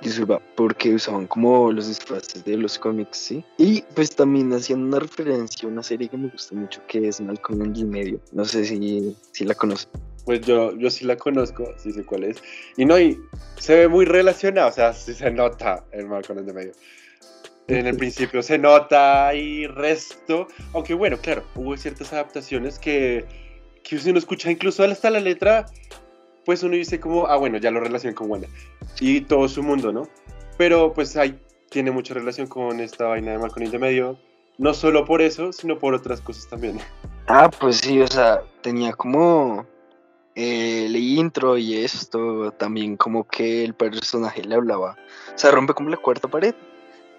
disculpa, 0.03 0.41
porque 0.57 0.95
usaban 0.95 1.27
como 1.27 1.73
los 1.73 1.89
disfraces 1.89 2.45
de 2.45 2.57
los 2.57 2.79
cómics, 2.79 3.19
¿sí? 3.19 3.45
Y 3.59 3.83
pues 3.95 4.15
también 4.15 4.53
hacían 4.53 4.85
una 4.85 4.99
referencia 4.99 5.69
a 5.69 5.73
una 5.73 5.83
serie 5.83 6.09
que 6.09 6.17
me 6.17 6.29
gusta 6.29 6.55
mucho 6.55 6.81
que 6.87 7.09
es 7.09 7.21
Malcolm 7.21 7.63
en 7.63 7.77
el 7.77 7.87
medio. 7.87 8.21
No 8.33 8.45
sé 8.45 8.65
si, 8.65 9.17
si 9.33 9.45
la 9.45 9.55
conoces. 9.55 9.89
Pues 10.25 10.41
yo, 10.41 10.77
yo 10.77 10.91
sí 10.91 11.05
la 11.05 11.17
conozco, 11.17 11.73
sí 11.79 11.93
sé 11.93 12.05
cuál 12.05 12.25
es. 12.25 12.43
Y 12.77 12.85
no, 12.85 12.99
y 12.99 13.19
se 13.59 13.77
ve 13.77 13.89
muy 13.89 14.05
relacionado, 14.05 14.69
o 14.69 14.73
sea, 14.73 14.93
sí 14.93 15.15
se 15.15 15.31
nota 15.31 15.85
el 15.93 16.07
Malcolm 16.07 16.41
en 16.41 16.49
el 16.49 16.55
medio. 16.55 16.73
En 17.69 17.87
el 17.87 17.97
principio 17.99 18.43
se 18.43 18.59
nota 18.59 19.33
y 19.35 19.67
resto, 19.67 20.49
aunque 20.73 20.95
bueno, 20.95 21.17
claro, 21.19 21.45
hubo 21.55 21.77
ciertas 21.77 22.13
adaptaciones 22.13 22.79
que, 22.79 23.25
que 23.83 23.97
uno 24.05 24.19
escucha 24.19 24.51
incluso 24.51 24.83
hasta 24.83 25.11
la 25.11 25.21
letra 25.21 25.67
pues 26.47 26.63
uno 26.63 26.77
dice 26.77 27.01
como, 27.01 27.27
ah, 27.27 27.37
bueno, 27.37 27.59
ya 27.59 27.73
lo 27.73 27.81
relaciona 27.81 28.15
con 28.15 28.31
Wanda. 28.31 28.49
Y 29.01 29.21
todo 29.23 29.49
su 29.49 29.65
mundo, 29.65 29.93
¿no? 29.93 30.09
Pero 30.57 30.95
pues 30.95 31.17
ahí 31.17 31.39
tiene 31.71 31.91
mucha 31.91 32.15
relación 32.15 32.47
con 32.47 32.79
esta 32.81 33.07
vaina 33.07 33.33
de 33.33 33.39
Malcolm 33.39 33.69
de 33.69 33.79
medio. 33.79 34.19
No 34.57 34.73
solo 34.73 35.05
por 35.05 35.21
eso, 35.21 35.53
sino 35.53 35.79
por 35.79 35.93
otras 35.93 36.21
cosas 36.21 36.49
también. 36.49 36.79
Ah, 37.27 37.51
pues 37.51 37.79
sí, 37.79 38.01
o 38.01 38.07
sea, 38.07 38.43
tenía 38.63 38.93
como 38.93 39.67
eh, 40.37 40.87
el 40.87 40.95
intro 40.95 41.59
y 41.59 41.79
esto, 41.79 42.53
también 42.53 42.97
como 42.97 43.27
que 43.27 43.65
el 43.65 43.75
personaje 43.75 44.45
le 44.45 44.55
hablaba. 44.55 44.97
O 45.35 45.39
sea, 45.39 45.51
rompe 45.51 45.75
como 45.75 45.91
la 45.91 45.97
cuarta 45.97 46.29
pared. 46.29 46.55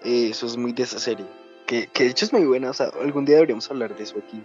Eh, 0.04 0.28
eso 0.30 0.46
es 0.46 0.56
muy 0.56 0.72
de 0.72 0.84
esa 0.84 0.98
serie. 0.98 1.26
Que, 1.66 1.86
que 1.88 2.04
de 2.04 2.10
hecho 2.10 2.24
es 2.24 2.32
muy 2.32 2.46
buena, 2.46 2.70
o 2.70 2.72
sea, 2.72 2.90
algún 3.02 3.26
día 3.26 3.34
deberíamos 3.34 3.70
hablar 3.70 3.94
de 3.94 4.04
eso 4.04 4.16
aquí 4.26 4.42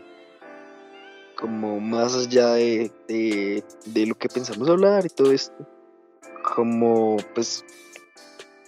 como 1.44 1.82
más 1.82 2.16
allá 2.16 2.54
de, 2.54 2.90
de, 3.10 4.06
lo 4.06 4.16
que 4.16 4.30
pensamos 4.30 4.70
hablar 4.70 5.06
y 5.06 5.10
todo 5.10 5.34
esto, 5.34 5.68
como 6.56 7.18
pues, 7.36 7.66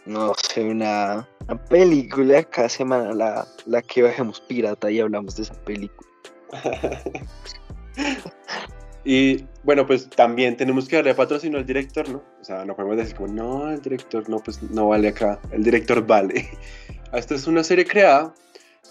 no 0.05 0.33
sé, 0.35 0.61
una, 0.61 1.25
película 1.69 2.43
cada 2.43 2.67
semana 2.67 3.13
la, 3.13 3.47
la 3.65 3.81
que 3.81 4.03
bajemos 4.03 4.41
pirata 4.41 4.91
y 4.91 4.99
hablamos 4.99 5.37
de 5.37 5.43
esa 5.43 5.53
película. 5.63 6.09
y 9.05 9.45
bueno, 9.63 9.87
pues 9.87 10.09
también 10.09 10.57
tenemos 10.57 10.89
que 10.89 10.97
darle 10.97 11.15
patrocinio 11.15 11.59
al 11.59 11.65
director, 11.65 12.09
¿no? 12.09 12.23
O 12.41 12.43
sea, 12.43 12.65
no 12.65 12.75
podemos 12.75 12.97
decir 12.97 13.15
como, 13.15 13.33
no, 13.33 13.71
el 13.71 13.81
director 13.81 14.27
no, 14.27 14.39
pues 14.39 14.61
no 14.63 14.89
vale 14.89 15.07
acá, 15.07 15.39
el 15.51 15.63
director 15.63 16.05
vale. 16.05 16.45
Esta 17.13 17.35
es 17.35 17.47
una 17.47 17.63
serie 17.63 17.85
creada 17.85 18.33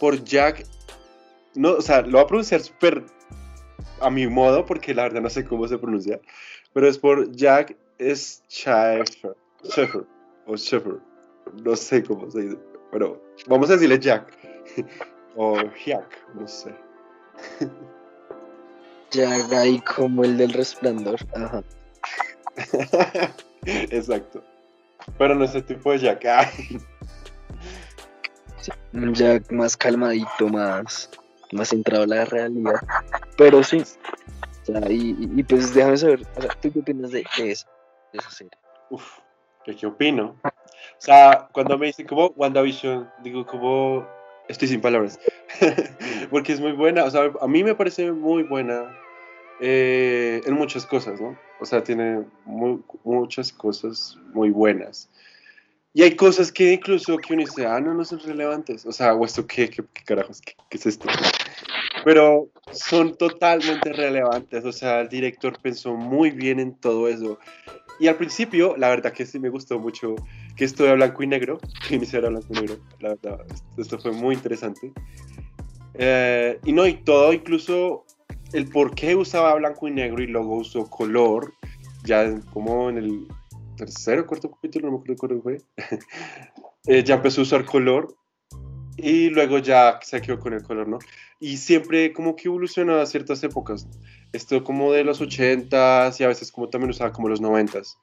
por 0.01 0.25
Jack, 0.25 0.67
no, 1.55 1.73
o 1.73 1.83
sea, 1.83 2.01
lo 2.01 2.17
va 2.17 2.23
a 2.23 2.27
pronunciar 2.27 2.63
súper 2.63 3.05
a 4.05 4.11
mi 4.11 4.27
modo, 4.27 4.67
porque 4.67 4.95
la 4.95 5.05
verdad 5.05 5.23
no 5.23 5.31
sé 5.31 5.45
cómo 5.45 5.67
se 5.67 5.79
pronuncia, 5.79 6.21
pero 6.75 6.87
es 6.87 6.99
por 6.99 7.33
Jack 7.33 7.75
Schaffer, 7.99 9.35
o 10.47 10.57
Schaffer, 10.57 10.99
no 11.63 11.75
sé 11.75 12.03
cómo 12.05 12.31
se 12.31 12.43
dice, 12.43 12.59
pero 12.93 13.23
vamos 13.47 13.71
a 13.71 13.75
decirle 13.75 13.99
Jack, 13.99 14.27
o 15.37 15.57
Jack, 15.87 16.27
no 16.35 16.47
sé. 16.47 16.75
Jack 19.11 19.53
ahí 19.53 19.81
como 19.81 20.23
el 20.25 20.37
del 20.37 20.53
resplandor, 20.53 21.19
ajá. 21.35 21.63
Exacto, 23.65 24.45
pero 25.17 25.35
no 25.35 25.45
ese 25.45 25.63
tipo 25.63 25.93
de 25.93 25.99
Jack. 26.01 26.25
Jack 28.93 29.51
más 29.51 29.77
calmadito, 29.77 30.49
más 30.49 31.11
más 31.55 31.69
centrado 31.69 32.05
en 32.05 32.11
la 32.11 32.25
realidad. 32.25 32.81
Pero 33.37 33.63
sí, 33.63 33.83
y, 34.89 35.43
pues 35.43 35.75
déjame 35.75 35.97
saber, 35.97 36.27
¿tú 36.61 36.73
qué 36.73 36.79
opinas 36.79 37.11
de, 37.11 37.25
eso? 37.39 37.67
De 38.13 38.19
esa 38.19 38.45
¿qué, 39.65 39.87
opino? 39.87 40.37
O 40.43 40.51
sea, 40.99 41.49
cuando 41.53 41.77
me 41.77 41.87
dicen 41.87 42.07
como 42.07 42.29
WandaVision, 42.29 43.11
digo 43.23 43.45
como, 43.47 44.07
estoy 44.49 44.69
sin 44.69 44.81
palabras, 44.81 45.19
porque 46.31 46.53
es 46.53 46.61
muy 46.61 46.73
buena, 46.73 47.05
o 47.05 47.11
sea, 47.11 47.33
a 47.41 47.49
mí 47.49 47.63
me 47.63 47.75
parece 47.75 48.13
muy 48.13 48.43
buena 48.43 48.97
eh, 49.61 50.41
en 50.47 50.55
muchas 50.55 50.87
cosas, 50.87 51.21
¿no? 51.21 51.39
O 51.61 51.65
sea, 51.65 51.83
tiene 51.83 52.25
muchas 52.45 53.53
cosas 53.53 54.19
muy 54.33 54.51
buenas. 54.51 55.11
Y 55.93 56.03
hay 56.03 56.17
cosas 56.17 56.51
que 56.51 56.73
incluso 56.73 57.17
que 57.19 57.35
uno 57.35 57.43
dice, 57.43 57.67
ah, 57.67 57.81
no, 57.81 57.95
no 57.95 58.05
son 58.05 58.19
relevantes. 58.19 58.85
O 58.85 58.91
sea, 58.91 59.15
o 59.15 59.25
esto 59.25 59.47
qué, 59.47 59.71
qué, 59.71 59.85
carajos, 60.05 60.41
¿Qué, 60.41 60.55
qué, 60.69 60.77
es 60.77 60.87
esto. 60.87 61.07
Pero 62.05 62.49
son 62.73 63.17
totalmente 63.17 63.93
relevantes. 63.93 64.65
O 64.65 64.73
sea, 64.73 65.01
el 65.01 65.09
director 65.09 65.59
pensó 65.61 65.95
muy 65.95 66.31
bien 66.31 66.61
en 66.61 66.75
todo 66.75 67.09
eso. 67.09 67.39
Y 67.99 68.09
al 68.09 68.17
principio, 68.17 68.77
la 68.77 68.89
verdad 68.89 69.13
que 69.13 69.25
sí 69.25 69.39
me 69.39 69.49
gustó 69.49 69.79
mucho 69.79 70.15
que 70.57 70.65
esto 70.65 70.85
de 70.85 70.95
blanco 70.95 71.23
y 71.23 71.27
negro, 71.27 71.59
que 71.89 71.97
iniciara 71.97 72.29
blanco 72.29 72.49
y 72.51 72.61
negro. 72.61 72.77
La 73.01 73.11
verdad, 73.11 73.41
esto 73.79 73.99
fue 73.99 74.13
muy 74.13 74.35
interesante. 74.35 74.93
Eh, 75.95 76.59
y 76.65 76.73
no, 76.73 76.87
y 76.87 76.95
todo, 76.95 77.33
incluso 77.33 78.05
el 78.53 78.69
por 78.69 78.95
qué 78.95 79.15
usaba 79.15 79.55
blanco 79.55 79.89
y 79.89 79.93
negro 79.93 80.23
y 80.23 80.27
luego 80.27 80.57
usó 80.57 80.89
color, 80.89 81.53
ya 82.05 82.41
como 82.53 82.91
en 82.91 82.99
el 82.99 83.29
tercero 83.77 84.23
o 84.23 84.27
cuarto 84.27 84.51
capítulo, 84.51 84.91
no 84.91 84.99
me 84.99 85.13
acuerdo 85.13 85.41
cuál 85.41 85.43
fue, 85.43 85.59
eh, 86.87 87.03
ya 87.05 87.17
empezó 87.17 87.41
a 87.41 87.45
usar 87.45 87.65
color 87.65 88.15
y 88.97 89.29
luego 89.31 89.59
ya 89.59 89.99
se 90.03 90.21
quedó 90.21 90.39
con 90.39 90.53
el 90.53 90.63
color, 90.63 90.89
¿no? 90.89 90.99
Y 91.45 91.59
siempre 91.59 92.11
como 92.15 92.37
que 92.37 92.49
evolucionaba 92.49 93.03
a 93.03 93.07
ciertas 93.07 93.45
épocas. 93.45 93.87
Esto 94.33 94.65
como 94.65 94.93
de 94.93 95.05
los 95.05 95.21
80s 95.21 96.19
y 96.19 96.25
a 96.25 96.29
veces 96.29 96.51
como 96.51 96.71
también 96.71 96.89
usaba 96.89 97.13
como 97.13 97.29
los 97.29 97.43
90s. 97.43 97.99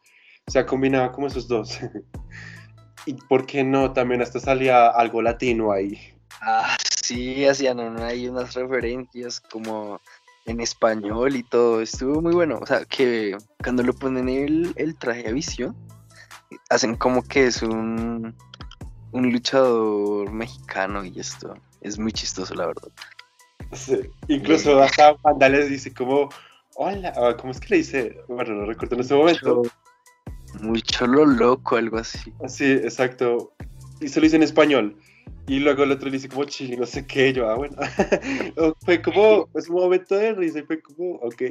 O 0.45 0.51
sea, 0.51 0.67
combinaba 0.67 1.11
como 1.11 1.25
esos 1.25 1.47
dos. 1.47 1.79
y 3.07 3.15
por 3.15 3.47
qué 3.47 3.63
no, 3.63 3.93
también 3.93 4.21
hasta 4.21 4.39
salía 4.39 4.89
algo 4.89 5.23
latino 5.23 5.71
ahí. 5.71 5.99
Ah, 6.39 6.77
sí, 7.01 7.43
hacían 7.45 7.79
hay 7.99 8.27
unas 8.27 8.53
referencias 8.53 9.39
como 9.39 9.99
en 10.45 10.61
español 10.61 11.35
y 11.35 11.41
todo. 11.41 11.81
Estuvo 11.81 12.21
muy 12.21 12.33
bueno. 12.33 12.59
O 12.61 12.65
sea, 12.67 12.85
que 12.85 13.35
cuando 13.63 13.81
lo 13.81 13.93
ponen 13.93 14.29
el, 14.29 14.71
el 14.75 14.95
traje 14.99 15.27
a 15.27 15.31
visión, 15.31 15.75
hacen 16.69 16.95
como 16.95 17.23
que 17.23 17.47
es 17.47 17.63
un, 17.63 18.35
un 19.13 19.31
luchador 19.31 20.31
mexicano 20.31 21.03
y 21.03 21.19
esto 21.19 21.55
es 21.81 21.97
muy 21.97 22.11
chistoso, 22.11 22.53
la 22.53 22.67
verdad. 22.67 22.89
Incluso 24.27 24.81
hasta 24.81 25.15
Wanda 25.23 25.49
les 25.49 25.69
dice 25.69 25.93
como, 25.93 26.29
hola, 26.75 27.13
ah, 27.15 27.35
¿cómo 27.39 27.51
es 27.51 27.59
que 27.59 27.69
le 27.69 27.77
dice? 27.77 28.17
Bueno, 28.27 28.53
no 28.53 28.65
recuerdo 28.65 28.95
en 28.95 29.01
ese 29.01 29.15
momento. 29.15 29.63
Muy 30.61 30.81
cholo 30.81 31.25
loco, 31.25 31.77
algo 31.77 31.97
así. 31.97 32.33
Sí, 32.47 32.71
exacto. 32.71 33.53
Y 33.99 34.09
se 34.09 34.19
lo 34.19 34.25
dice 34.25 34.35
en 34.35 34.43
español. 34.43 34.97
Y 35.47 35.59
luego 35.59 35.83
el 35.83 35.91
otro 35.91 36.07
le 36.07 36.13
dice 36.13 36.29
como 36.29 36.45
chile, 36.45 36.77
no 36.77 36.85
sé 36.85 37.05
qué, 37.05 37.33
yo, 37.33 37.49
ah, 37.49 37.55
bueno. 37.55 37.75
fue 38.85 39.01
como, 39.01 39.49
es 39.55 39.69
un 39.69 39.75
momento 39.75 40.15
de 40.15 40.33
risa 40.33 40.59
y 40.59 40.63
fue 40.63 40.81
como, 40.81 41.15
ok. 41.15 41.41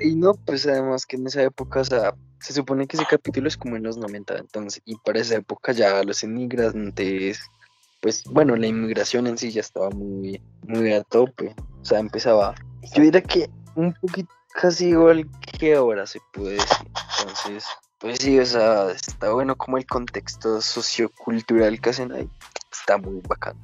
Y 0.00 0.14
no, 0.14 0.34
pues 0.34 0.66
además 0.66 1.04
que 1.04 1.16
en 1.16 1.26
esa 1.26 1.42
época, 1.42 1.80
o 1.80 1.84
sea, 1.84 2.14
se 2.40 2.52
supone 2.52 2.86
que 2.86 2.96
ese 2.96 3.06
capítulo 3.06 3.48
es 3.48 3.56
como 3.56 3.76
en 3.76 3.82
los 3.82 3.96
90, 3.96 4.38
entonces, 4.38 4.82
y 4.84 4.96
para 4.96 5.20
esa 5.20 5.36
época 5.36 5.72
ya 5.72 6.02
los 6.04 6.22
inmigrantes, 6.22 7.40
pues 8.00 8.24
bueno, 8.24 8.56
la 8.56 8.66
inmigración 8.66 9.26
en 9.26 9.38
sí 9.38 9.50
ya 9.50 9.60
estaba 9.60 9.90
muy, 9.90 10.40
muy 10.62 10.92
a 10.92 11.02
tope, 11.02 11.54
o 11.80 11.84
sea, 11.84 11.98
empezaba, 11.98 12.54
yo 12.94 13.02
diría 13.02 13.22
que 13.22 13.50
un 13.74 13.92
poquito 13.94 14.30
casi 14.54 14.88
igual 14.88 15.28
que 15.58 15.74
ahora 15.74 16.06
se 16.06 16.20
puede 16.32 16.54
decir, 16.54 16.88
entonces, 17.20 17.64
pues 17.98 18.18
sí, 18.20 18.38
o 18.38 18.46
sea, 18.46 18.90
está 18.90 19.32
bueno 19.32 19.56
como 19.56 19.76
el 19.76 19.86
contexto 19.86 20.60
sociocultural 20.60 21.80
que 21.80 21.90
hacen 21.90 22.12
ahí. 22.12 22.28
Está 22.72 22.96
muy 22.96 23.20
bacán. 23.28 23.56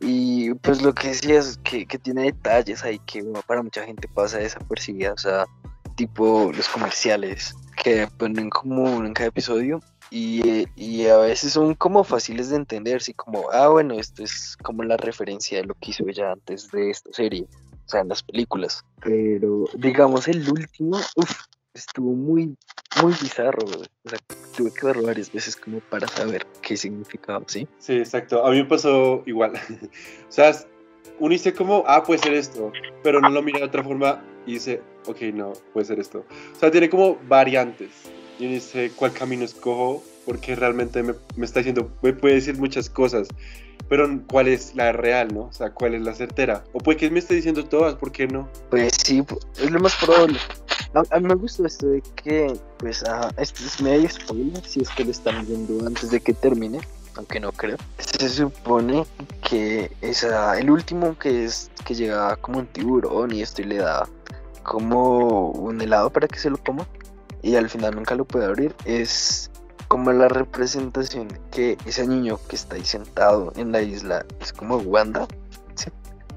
Y 0.00 0.54
pues 0.54 0.82
lo 0.82 0.94
que 0.94 1.08
decías, 1.08 1.58
que, 1.62 1.86
que 1.86 1.98
tiene 1.98 2.22
detalles 2.22 2.82
ahí 2.84 2.98
que 3.00 3.22
para 3.46 3.62
mucha 3.62 3.84
gente 3.84 4.08
pasa 4.08 4.38
desapercibida, 4.38 5.12
o 5.12 5.18
sea, 5.18 5.46
tipo 5.94 6.50
los 6.52 6.68
comerciales 6.68 7.54
que 7.82 8.08
ponen 8.18 8.50
como 8.50 9.04
en 9.04 9.12
cada 9.12 9.28
episodio 9.28 9.80
y, 10.14 10.66
y, 10.76 11.06
a 11.06 11.16
veces 11.16 11.54
son 11.54 11.74
como 11.74 12.04
fáciles 12.04 12.50
de 12.50 12.56
entender, 12.56 13.00
sí, 13.00 13.14
como, 13.14 13.50
ah, 13.50 13.68
bueno, 13.68 13.94
esto 13.94 14.22
es 14.22 14.58
como 14.62 14.82
la 14.82 14.98
referencia 14.98 15.58
de 15.58 15.64
lo 15.64 15.74
que 15.74 15.92
hizo 15.92 16.06
ella 16.06 16.32
antes 16.32 16.70
de 16.70 16.90
esta 16.90 17.10
serie, 17.14 17.46
o 17.86 17.88
sea, 17.88 18.00
en 18.00 18.08
las 18.08 18.22
películas. 18.22 18.84
Pero 19.02 19.64
digamos 19.72 20.28
el 20.28 20.46
último, 20.50 20.98
uff, 21.16 21.46
estuvo 21.72 22.12
muy, 22.12 22.54
muy 23.02 23.14
bizarro, 23.22 23.64
O 23.64 24.08
sea, 24.10 24.18
tuve 24.54 24.70
que 24.74 24.84
verlo 24.84 25.04
varias 25.04 25.32
veces 25.32 25.56
como 25.56 25.80
para 25.80 26.06
saber 26.08 26.46
qué 26.60 26.76
significaba, 26.76 27.42
¿sí? 27.46 27.66
Sí, 27.78 27.94
exacto. 27.94 28.44
A 28.44 28.50
mí 28.50 28.58
me 28.58 28.66
pasó 28.66 29.22
igual. 29.24 29.54
o 30.28 30.30
sea, 30.30 30.52
uno 31.20 31.30
dice 31.30 31.54
como, 31.54 31.84
ah, 31.86 32.02
puede 32.02 32.18
ser 32.18 32.34
esto, 32.34 32.70
pero 33.02 33.18
no 33.22 33.30
lo 33.30 33.40
mira 33.40 33.60
de 33.60 33.64
otra 33.64 33.82
forma 33.82 34.22
y 34.44 34.54
dice, 34.54 34.82
ok, 35.06 35.22
no, 35.32 35.54
puede 35.72 35.86
ser 35.86 35.98
esto. 36.00 36.26
O 36.54 36.58
sea, 36.58 36.70
tiene 36.70 36.90
como 36.90 37.16
variantes. 37.26 37.90
Y 38.42 38.46
uno 38.46 38.54
dice, 38.54 38.90
¿cuál 38.96 39.12
camino 39.12 39.44
escojo? 39.44 40.02
Porque 40.26 40.56
realmente 40.56 41.00
me, 41.04 41.14
me 41.36 41.46
está 41.46 41.60
diciendo, 41.60 41.92
me 42.02 42.12
puede 42.12 42.34
decir 42.34 42.58
muchas 42.58 42.90
cosas 42.90 43.28
pero 43.88 44.08
¿cuál 44.26 44.48
es 44.48 44.74
la 44.74 44.90
real, 44.92 45.34
no? 45.34 45.42
O 45.42 45.52
sea, 45.52 45.68
¿cuál 45.68 45.94
es 45.94 46.00
la 46.00 46.14
certera? 46.14 46.64
O 46.72 46.78
puede 46.78 46.96
que 46.96 47.10
me 47.10 47.18
esté 47.18 47.34
diciendo 47.34 47.62
todas, 47.66 47.94
¿por 47.96 48.10
qué 48.10 48.26
no? 48.26 48.48
Pues 48.70 48.94
sí, 49.04 49.22
es 49.60 49.70
lo 49.70 49.80
más 49.80 49.94
probable. 49.96 50.38
A, 51.10 51.20
mí 51.20 51.28
me 51.28 51.34
gusta 51.34 51.66
esto 51.66 51.88
de 51.88 52.02
que, 52.16 52.58
pues, 52.78 53.04
ah, 53.06 53.30
esto 53.36 53.62
es 53.62 53.82
medio 53.82 54.08
spoiler, 54.08 54.64
si 54.64 54.80
es 54.80 54.88
que 54.88 55.04
lo 55.04 55.10
están 55.10 55.46
viendo 55.46 55.86
antes 55.86 56.10
de 56.10 56.20
que 56.20 56.32
termine, 56.32 56.80
aunque 57.16 57.38
no 57.38 57.52
creo. 57.52 57.76
Se 57.98 58.30
supone 58.30 59.04
que 59.46 59.90
es 60.00 60.22
el 60.22 60.70
último 60.70 61.18
que 61.18 61.44
es 61.44 61.70
que 61.84 61.94
llega 61.94 62.36
como 62.36 62.60
un 62.60 62.66
tiburón 62.68 63.34
y 63.34 63.42
esto 63.42 63.60
y 63.60 63.66
le 63.66 63.76
da 63.76 64.08
como 64.62 65.50
un 65.50 65.82
helado 65.82 66.08
para 66.08 66.28
que 66.28 66.38
se 66.38 66.48
lo 66.48 66.56
coma 66.56 66.86
y 67.42 67.56
al 67.56 67.68
final 67.68 67.96
nunca 67.96 68.14
lo 68.14 68.24
puede 68.24 68.46
abrir. 68.46 68.74
Es 68.84 69.50
como 69.88 70.12
la 70.12 70.28
representación 70.28 71.28
de 71.28 71.40
que 71.50 71.78
ese 71.84 72.06
niño 72.06 72.38
que 72.48 72.56
está 72.56 72.76
ahí 72.76 72.84
sentado 72.84 73.52
en 73.56 73.72
la 73.72 73.82
isla 73.82 74.24
es 74.40 74.52
como 74.52 74.76
Wanda, 74.78 75.26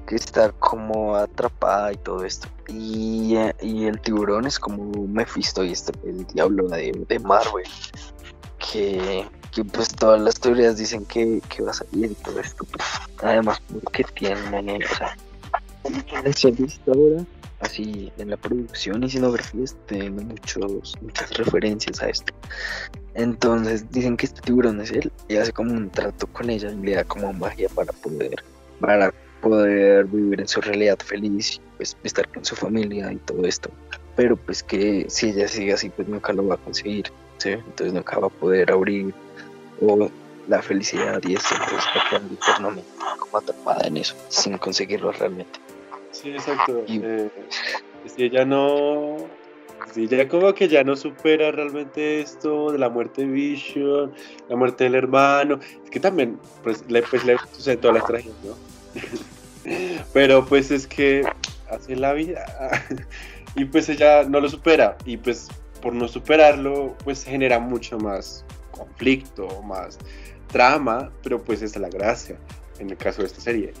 que 0.06 0.16
está 0.16 0.52
como 0.52 1.16
atrapada 1.16 1.92
y 1.92 1.96
todo 1.96 2.24
esto. 2.24 2.48
Y, 2.68 3.36
el 3.36 4.00
tiburón 4.00 4.46
es 4.46 4.58
como 4.58 5.06
Mephisto 5.06 5.64
y 5.64 5.72
este, 5.72 5.92
el 6.08 6.26
diablo 6.26 6.68
de, 6.68 7.18
Marvel, 7.20 7.64
que, 8.58 9.26
pues 9.72 9.88
todas 9.88 10.20
las 10.20 10.38
teorías 10.38 10.76
dicen 10.76 11.04
que, 11.06 11.40
va 11.64 11.70
a 11.70 11.74
salir 11.74 12.10
y 12.12 12.14
todo 12.14 12.40
esto. 12.40 12.64
Pues, 12.64 12.84
además, 13.22 13.60
porque 13.82 14.04
tiene, 14.14 14.78
o 14.84 14.96
sea, 14.96 15.16
ahora 16.86 17.24
así 17.60 18.12
en 18.18 18.30
la 18.30 18.36
producción 18.36 19.02
y 19.02 19.06
escenografía 19.06 19.64
tiene 19.86 20.10
muchos, 20.10 20.94
muchas 21.00 21.30
referencias 21.36 22.02
a 22.02 22.08
esto. 22.08 22.32
Entonces 23.14 23.90
dicen 23.90 24.16
que 24.16 24.26
este 24.26 24.40
tiburón 24.42 24.80
es 24.80 24.90
él 24.90 25.10
y 25.28 25.36
hace 25.36 25.52
como 25.52 25.72
un 25.72 25.90
trato 25.90 26.26
con 26.26 26.50
ella 26.50 26.70
y 26.70 26.76
le 26.76 26.94
da 26.94 27.04
como 27.04 27.32
magia 27.32 27.68
para 27.74 27.92
poder, 27.92 28.44
para 28.80 29.12
poder 29.40 30.06
vivir 30.06 30.40
en 30.40 30.48
su 30.48 30.60
realidad 30.60 30.98
feliz, 30.98 31.60
pues 31.76 31.96
estar 32.02 32.28
con 32.28 32.44
su 32.44 32.56
familia 32.56 33.12
y 33.12 33.16
todo 33.16 33.46
esto. 33.46 33.70
Pero 34.16 34.36
pues 34.36 34.62
que 34.62 35.06
si 35.08 35.30
ella 35.30 35.48
sigue 35.48 35.72
así, 35.72 35.90
pues 35.90 36.08
nunca 36.08 36.32
lo 36.32 36.46
va 36.46 36.54
a 36.54 36.58
conseguir. 36.58 37.10
Entonces 37.44 37.92
nunca 37.92 38.18
va 38.18 38.26
a 38.26 38.30
poder 38.30 38.72
abrir 38.72 39.14
o 39.80 40.10
la 40.48 40.62
felicidad 40.62 41.20
y 41.24 41.34
eso, 41.34 41.54
entonces 41.54 41.78
está 41.78 42.08
quedando 42.08 42.34
eternamente 42.34 42.88
como 43.18 43.38
atrapada 43.38 43.86
en 43.86 43.98
eso, 43.98 44.14
sin 44.28 44.58
conseguirlo 44.58 45.12
realmente. 45.12 45.65
Sí, 46.22 46.30
exacto. 46.30 46.84
Eh, 46.88 47.28
si 48.06 48.24
ella 48.24 48.44
no. 48.44 49.16
Si 49.92 50.04
ella 50.04 50.28
como 50.28 50.52
que 50.54 50.68
ya 50.68 50.82
no 50.82 50.96
supera 50.96 51.52
realmente 51.52 52.20
esto 52.20 52.72
de 52.72 52.78
la 52.78 52.88
muerte 52.88 53.22
de 53.22 53.28
Vision, 53.28 54.12
la 54.48 54.56
muerte 54.56 54.84
del 54.84 54.94
hermano. 54.94 55.60
Es 55.84 55.90
que 55.90 56.00
también, 56.00 56.38
pues 56.62 56.84
le, 56.88 57.02
pues, 57.02 57.24
le 57.24 57.36
sucede 57.52 57.76
todas 57.76 57.98
las 57.98 58.06
tragedias, 58.06 58.36
¿no? 58.44 58.54
Pero 60.12 60.44
pues 60.46 60.70
es 60.70 60.86
que 60.86 61.22
hace 61.70 61.96
la 61.96 62.14
vida. 62.14 62.46
y 63.54 63.66
pues 63.66 63.88
ella 63.88 64.24
no 64.24 64.40
lo 64.40 64.48
supera. 64.48 64.96
Y 65.04 65.18
pues 65.18 65.48
por 65.82 65.92
no 65.92 66.08
superarlo, 66.08 66.96
pues 67.04 67.24
genera 67.24 67.58
mucho 67.58 67.98
más 67.98 68.44
conflicto, 68.70 69.62
más 69.62 69.98
trama. 70.48 71.10
Pero 71.22 71.42
pues 71.42 71.62
esa 71.62 71.76
es 71.76 71.82
la 71.82 71.90
gracia 71.90 72.38
en 72.78 72.90
el 72.90 72.96
caso 72.96 73.22
de 73.22 73.28
esta 73.28 73.40
serie 73.40 73.72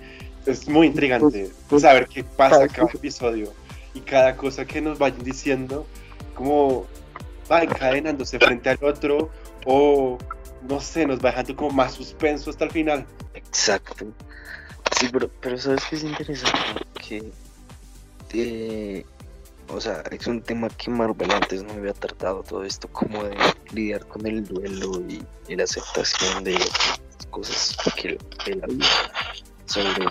es 0.46 0.68
muy 0.68 0.86
intrigante 0.86 1.50
saber 1.78 2.06
qué 2.06 2.24
pasa 2.24 2.68
cada 2.68 2.90
episodio 2.92 3.52
y 3.94 4.00
cada 4.00 4.36
cosa 4.36 4.64
que 4.64 4.80
nos 4.80 4.98
vayan 4.98 5.22
diciendo, 5.22 5.86
cómo 6.34 6.86
va 7.50 7.62
encadenándose 7.62 8.38
frente 8.38 8.70
al 8.70 8.78
otro 8.82 9.30
o 9.64 10.18
no 10.68 10.80
sé, 10.80 11.06
nos 11.06 11.18
va 11.18 11.30
dejando 11.30 11.56
como 11.56 11.70
más 11.70 11.94
suspenso 11.94 12.50
hasta 12.50 12.64
el 12.64 12.70
final. 12.70 13.06
Exacto. 13.34 14.06
Sí, 14.98 15.08
pero, 15.12 15.28
pero 15.40 15.58
sabes 15.58 15.84
que 15.84 15.96
es 15.96 16.04
interesante 16.04 16.58
que, 17.06 17.32
eh, 18.32 19.04
o 19.68 19.80
sea, 19.80 20.02
es 20.10 20.26
un 20.26 20.42
tema 20.42 20.68
que 20.68 20.90
Marvel 20.90 21.30
antes 21.30 21.62
no 21.62 21.72
había 21.72 21.92
tratado 21.92 22.42
todo 22.42 22.64
esto, 22.64 22.88
como 22.88 23.24
de 23.24 23.36
lidiar 23.72 24.06
con 24.06 24.26
el 24.26 24.44
duelo 24.44 25.02
y, 25.08 25.22
la 25.54 25.64
aceptación 25.64 26.44
de 26.44 26.52
las 26.54 27.00
cosas 27.30 27.76
que, 27.96 28.18
que 28.44 28.54
la 28.54 28.66
vida 28.66 28.86
sobre 29.66 30.06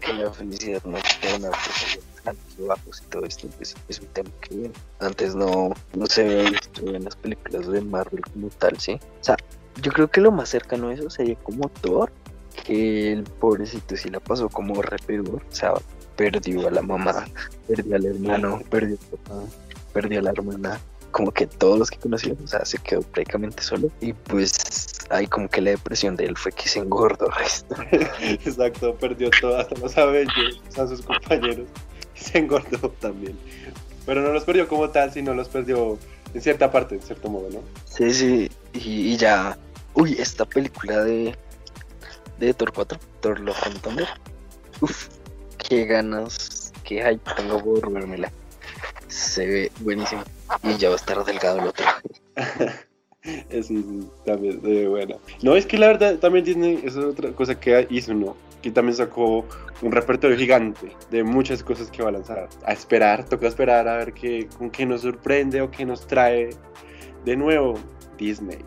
que 0.00 0.12
la 0.12 0.32
felicidad 0.32 0.82
eterna, 0.84 1.50
pues, 1.50 1.98
bajos 2.58 3.02
y 3.02 3.10
todo 3.10 3.24
esto 3.24 3.48
pues, 3.56 3.74
es 3.88 4.00
un 4.00 4.06
tema 4.08 4.30
que 4.40 4.70
antes 5.00 5.34
no, 5.34 5.72
no 5.94 6.06
se 6.06 6.24
ve 6.24 6.50
visto 6.50 6.86
en 6.86 7.04
las 7.04 7.16
películas 7.16 7.66
de 7.68 7.80
Marvel 7.80 8.22
como 8.32 8.48
tal, 8.48 8.78
¿sí? 8.78 8.92
O 9.20 9.24
sea, 9.24 9.36
yo 9.80 9.92
creo 9.92 10.08
que 10.08 10.20
lo 10.20 10.30
más 10.30 10.48
cercano 10.48 10.88
a 10.88 10.94
eso 10.94 11.08
sería 11.10 11.36
como 11.36 11.68
Thor, 11.68 12.12
que 12.64 13.12
el 13.12 13.24
pobrecito 13.24 13.96
sí 13.96 14.10
la 14.10 14.20
pasó 14.20 14.48
como 14.48 14.82
re 14.82 14.98
O 15.20 15.40
sea, 15.50 15.72
perdió 16.16 16.68
a 16.68 16.70
la 16.70 16.82
mamá, 16.82 17.24
perdió 17.66 17.96
al 17.96 18.04
hermano, 18.04 18.60
perdió 18.70 18.98
al 19.00 19.18
papá, 19.18 19.40
perdió 19.92 20.18
a 20.20 20.22
la 20.22 20.30
hermana. 20.30 20.80
Como 21.12 21.30
que 21.30 21.46
todos 21.46 21.78
los 21.78 21.90
que 21.90 21.98
conocían, 21.98 22.36
o 22.42 22.46
sea, 22.46 22.64
se 22.64 22.78
quedó 22.78 23.02
prácticamente 23.02 23.62
solo. 23.62 23.90
Y 24.00 24.12
pues 24.12 24.98
ahí 25.10 25.26
como 25.26 25.48
que 25.48 25.60
la 25.60 25.70
depresión 25.70 26.16
de 26.16 26.24
él 26.24 26.36
fue 26.36 26.52
que 26.52 26.68
se 26.68 26.80
engordó. 26.80 27.28
Exacto, 28.20 28.94
perdió 28.96 29.30
todo, 29.40 29.58
hasta 29.58 29.78
los 29.78 29.96
abellos, 29.96 30.60
a 30.76 30.86
sus 30.86 31.02
compañeros. 31.02 31.66
Y 32.16 32.18
se 32.24 32.38
engordó 32.38 32.90
también. 33.00 33.38
Pero 34.04 34.22
no 34.22 34.32
los 34.32 34.44
perdió 34.44 34.66
como 34.66 34.90
tal, 34.90 35.12
sino 35.12 35.34
los 35.34 35.48
perdió 35.48 35.98
en 36.34 36.40
cierta 36.40 36.70
parte, 36.70 36.94
en 36.96 37.02
cierto 37.02 37.28
modo, 37.28 37.48
¿no? 37.50 37.60
Sí, 37.84 38.12
sí, 38.12 38.50
y, 38.72 39.16
ya. 39.16 39.56
Uy, 39.94 40.16
esta 40.18 40.44
película 40.44 41.04
de, 41.04 41.36
de 42.38 42.54
Thor 42.54 42.72
4, 42.72 42.98
Thor 43.20 43.40
Love 43.40 43.66
and 43.66 43.80
Thunder. 43.80 44.08
Uf, 44.80 45.08
qué 45.58 45.84
ganas, 45.84 46.72
qué 46.84 47.02
hay 47.02 47.20
tengo 47.36 47.62
por 47.62 47.92
vérmela. 47.92 48.32
Se 49.08 49.46
ve 49.46 49.72
buenísimo. 49.80 50.24
Y 50.62 50.76
ya 50.76 50.88
va 50.88 50.94
a 50.94 50.96
estar 50.96 51.24
delgado 51.24 51.60
el 51.60 51.66
otro. 51.68 51.84
sí, 53.22 53.62
sí, 53.62 54.08
también 54.24 54.60
se 54.60 54.68
ve 54.68 54.88
buena. 54.88 55.16
No, 55.42 55.56
es 55.56 55.66
que 55.66 55.78
la 55.78 55.88
verdad 55.88 56.16
también 56.16 56.44
Disney 56.44 56.80
es 56.84 56.96
otra 56.96 57.30
cosa 57.32 57.58
que 57.58 57.86
hizo, 57.90 58.14
¿no? 58.14 58.36
Que 58.60 58.70
también 58.70 58.96
sacó 58.96 59.44
un 59.82 59.92
repertorio 59.92 60.36
gigante 60.36 60.94
de 61.10 61.24
muchas 61.24 61.62
cosas 61.62 61.90
que 61.90 62.02
va 62.02 62.10
a 62.10 62.12
lanzar. 62.12 62.48
A 62.64 62.72
esperar, 62.72 63.24
toca 63.24 63.48
esperar 63.48 63.88
a 63.88 63.96
ver 63.96 64.12
qué, 64.12 64.48
con 64.58 64.70
qué 64.70 64.86
nos 64.86 65.02
sorprende 65.02 65.60
o 65.60 65.70
qué 65.70 65.84
nos 65.84 66.06
trae 66.06 66.50
de 67.24 67.36
nuevo 67.36 67.74
Disney. 68.16 68.58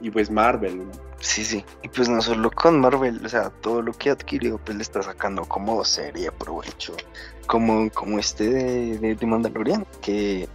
Y 0.00 0.10
pues 0.10 0.30
Marvel. 0.30 0.82
Sí, 1.20 1.44
sí. 1.44 1.64
Y 1.82 1.88
pues 1.88 2.08
no 2.08 2.20
solo 2.20 2.50
con 2.50 2.80
Marvel, 2.80 3.24
o 3.24 3.28
sea, 3.28 3.48
todo 3.48 3.80
lo 3.80 3.92
que 3.92 4.10
ha 4.10 4.12
adquirido, 4.12 4.58
pues 4.58 4.76
le 4.76 4.82
está 4.82 5.02
sacando 5.02 5.44
como 5.44 5.82
serie 5.84 6.30
provecho. 6.32 6.94
Como, 7.46 7.90
como 7.90 8.18
este 8.18 8.50
de, 8.50 9.14
de, 9.14 9.26
Mandalorian, 9.26 9.86
que 10.02 10.48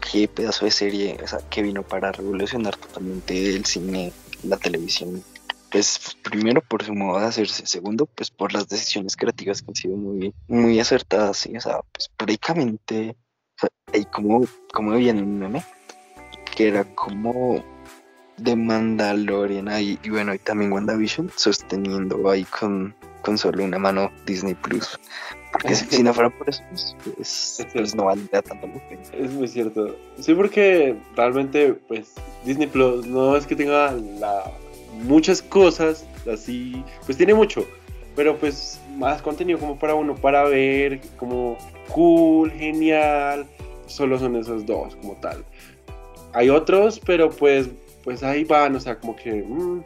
qué 0.00 0.28
pedazo 0.28 0.64
de 0.64 0.70
serie, 0.70 1.18
o 1.22 1.26
sea, 1.26 1.40
que 1.50 1.62
vino 1.62 1.82
para 1.82 2.12
revolucionar 2.12 2.76
totalmente 2.76 3.54
el 3.54 3.64
cine, 3.64 4.12
la 4.42 4.56
televisión 4.56 5.22
pues 5.70 6.16
primero 6.22 6.60
por 6.60 6.82
su 6.84 6.94
modo 6.94 7.20
de 7.20 7.26
hacerse, 7.26 7.66
segundo 7.66 8.06
pues 8.06 8.30
por 8.30 8.52
las 8.52 8.68
decisiones 8.68 9.16
creativas 9.16 9.62
que 9.62 9.70
han 9.70 9.74
sido 9.76 9.96
muy, 9.96 10.34
muy 10.48 10.80
acertadas, 10.80 11.36
¿sí? 11.38 11.56
o 11.56 11.60
sea, 11.60 11.80
pues 11.92 12.10
prácticamente, 12.16 13.16
hay 13.92 14.04
como, 14.06 14.46
como 14.72 14.92
había 14.92 15.12
un 15.12 15.38
meme, 15.38 15.64
que 16.56 16.68
era 16.68 16.84
como 16.94 17.64
de 18.36 18.56
Mandalorian 18.56 19.68
ahí, 19.68 19.98
y 20.02 20.10
bueno, 20.10 20.34
y 20.34 20.38
también 20.38 20.72
WandaVision, 20.72 21.30
sosteniendo 21.36 22.28
ahí 22.28 22.44
con, 22.44 22.96
con 23.22 23.38
solo 23.38 23.64
una 23.64 23.78
mano 23.78 24.10
Disney 24.26 24.54
Plus. 24.54 24.98
Porque 25.52 25.74
si, 25.74 26.02
no 26.02 26.14
fuera 26.14 26.30
por 26.30 26.48
eso, 26.48 26.62
pues, 26.70 26.96
pues, 27.16 27.66
pues 27.72 27.94
no 27.94 28.04
valdría 28.04 28.42
tanto 28.42 28.68
Es 29.12 29.30
muy 29.32 29.48
cierto. 29.48 29.96
Sí, 30.18 30.34
porque 30.34 30.96
realmente, 31.16 31.74
pues, 31.74 32.12
Disney 32.44 32.66
Plus 32.66 33.06
no 33.06 33.36
es 33.36 33.46
que 33.46 33.56
tenga 33.56 33.92
la 33.92 34.44
muchas 35.02 35.42
cosas, 35.42 36.04
así, 36.30 36.84
pues 37.06 37.16
tiene 37.16 37.34
mucho, 37.34 37.66
pero 38.16 38.36
pues 38.36 38.80
más 38.96 39.22
contenido 39.22 39.58
como 39.58 39.78
para 39.78 39.94
uno, 39.94 40.14
para 40.14 40.44
ver, 40.44 41.00
como 41.16 41.56
cool, 41.88 42.50
genial, 42.50 43.46
solo 43.86 44.18
son 44.18 44.36
esos 44.36 44.66
dos 44.66 44.96
como 44.96 45.14
tal. 45.14 45.44
Hay 46.32 46.48
otros, 46.48 47.00
pero 47.04 47.30
pues, 47.30 47.68
pues 48.04 48.22
ahí 48.22 48.44
van, 48.44 48.76
o 48.76 48.80
sea, 48.80 48.98
como 48.98 49.16
que, 49.16 49.42
mm, 49.42 49.82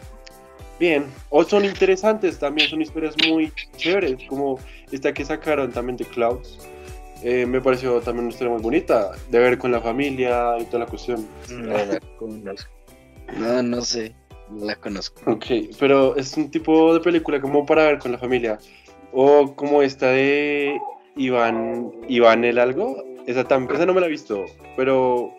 bien, 0.79 1.07
o 1.31 1.45
son 1.45 1.65
interesantes 1.65 2.39
también, 2.39 2.69
son 2.69 2.83
historias 2.83 3.15
muy 3.29 3.53
chéveres, 3.77 4.17
como 4.29 4.59
esta 4.91 5.13
que 5.13 5.25
sacaron 5.25 5.71
también 5.73 5.97
de 5.97 6.05
Clouds. 6.05 6.59
Eh, 7.23 7.47
me 7.47 7.61
pareció 7.61 8.01
también 8.01 8.27
una 8.27 8.33
historia 8.33 8.53
muy 8.53 8.63
bonita, 8.63 9.13
de 9.31 9.39
ver 9.39 9.59
con 9.59 9.73
la 9.73 9.81
familia 9.81 10.59
y 10.61 10.65
toda 10.65 10.81
la 10.81 10.87
cuestión. 10.87 11.27
No, 13.39 13.63
no 13.63 13.81
sé. 13.81 14.15
No 14.51 14.67
la 14.67 14.77
conozco. 14.77 15.31
Ok, 15.31 15.47
pero 15.79 16.17
es 16.17 16.37
un 16.37 16.51
tipo 16.51 16.93
de 16.93 17.01
película 17.01 17.41
como 17.41 17.65
para 17.65 17.85
ver 17.85 17.99
con 17.99 18.13
la 18.13 18.19
familia. 18.19 18.59
O 19.13 19.55
como 19.55 19.81
esta 19.83 20.09
de 20.09 20.79
Iván, 21.17 21.93
Iván 22.09 22.45
el 22.45 22.59
algo. 22.59 23.03
Esa, 23.27 23.41
esa 23.41 23.87
no 23.87 23.95
me 23.95 24.01
la 24.01 24.07
he 24.07 24.11
visto, 24.11 24.45
pero 24.77 25.33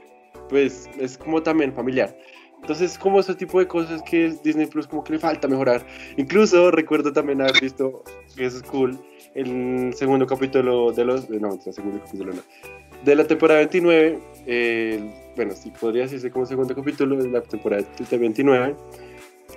pues 0.50 0.90
es 1.00 1.18
como 1.18 1.44
también 1.44 1.74
familiar. 1.74 2.18
Entonces, 2.66 2.98
como 2.98 3.20
ese 3.20 3.36
tipo 3.36 3.60
de 3.60 3.68
cosas 3.68 4.02
que 4.02 4.26
es 4.26 4.42
Disney 4.42 4.66
Plus 4.66 4.88
como 4.88 5.04
que 5.04 5.14
le 5.14 5.20
falta 5.20 5.48
mejorar. 5.48 5.86
Incluso 6.18 6.72
recuerdo 6.72 7.14
también 7.14 7.40
haber 7.40 7.62
visto, 7.62 8.04
que 8.36 8.48
es 8.48 8.64
cool, 8.64 9.00
el 9.36 9.94
segundo 9.94 10.26
capítulo 10.26 10.92
de 10.92 11.06
los... 11.06 11.30
No, 11.30 11.60
el 11.64 11.74
segundo 11.74 12.02
capítulo 12.04 12.34
no. 12.34 12.42
De 13.04 13.16
la 13.16 13.24
temporada 13.28 13.60
29, 13.60 14.20
bueno, 15.36 15.54
sí 15.54 15.72
podría 15.80 16.04
decirse 16.04 16.32
como 16.32 16.48
segundo 16.48 16.74
capítulo 16.74 17.22
de 17.22 17.30
la 17.30 17.42
temporada 17.44 17.86
29, 18.10 18.76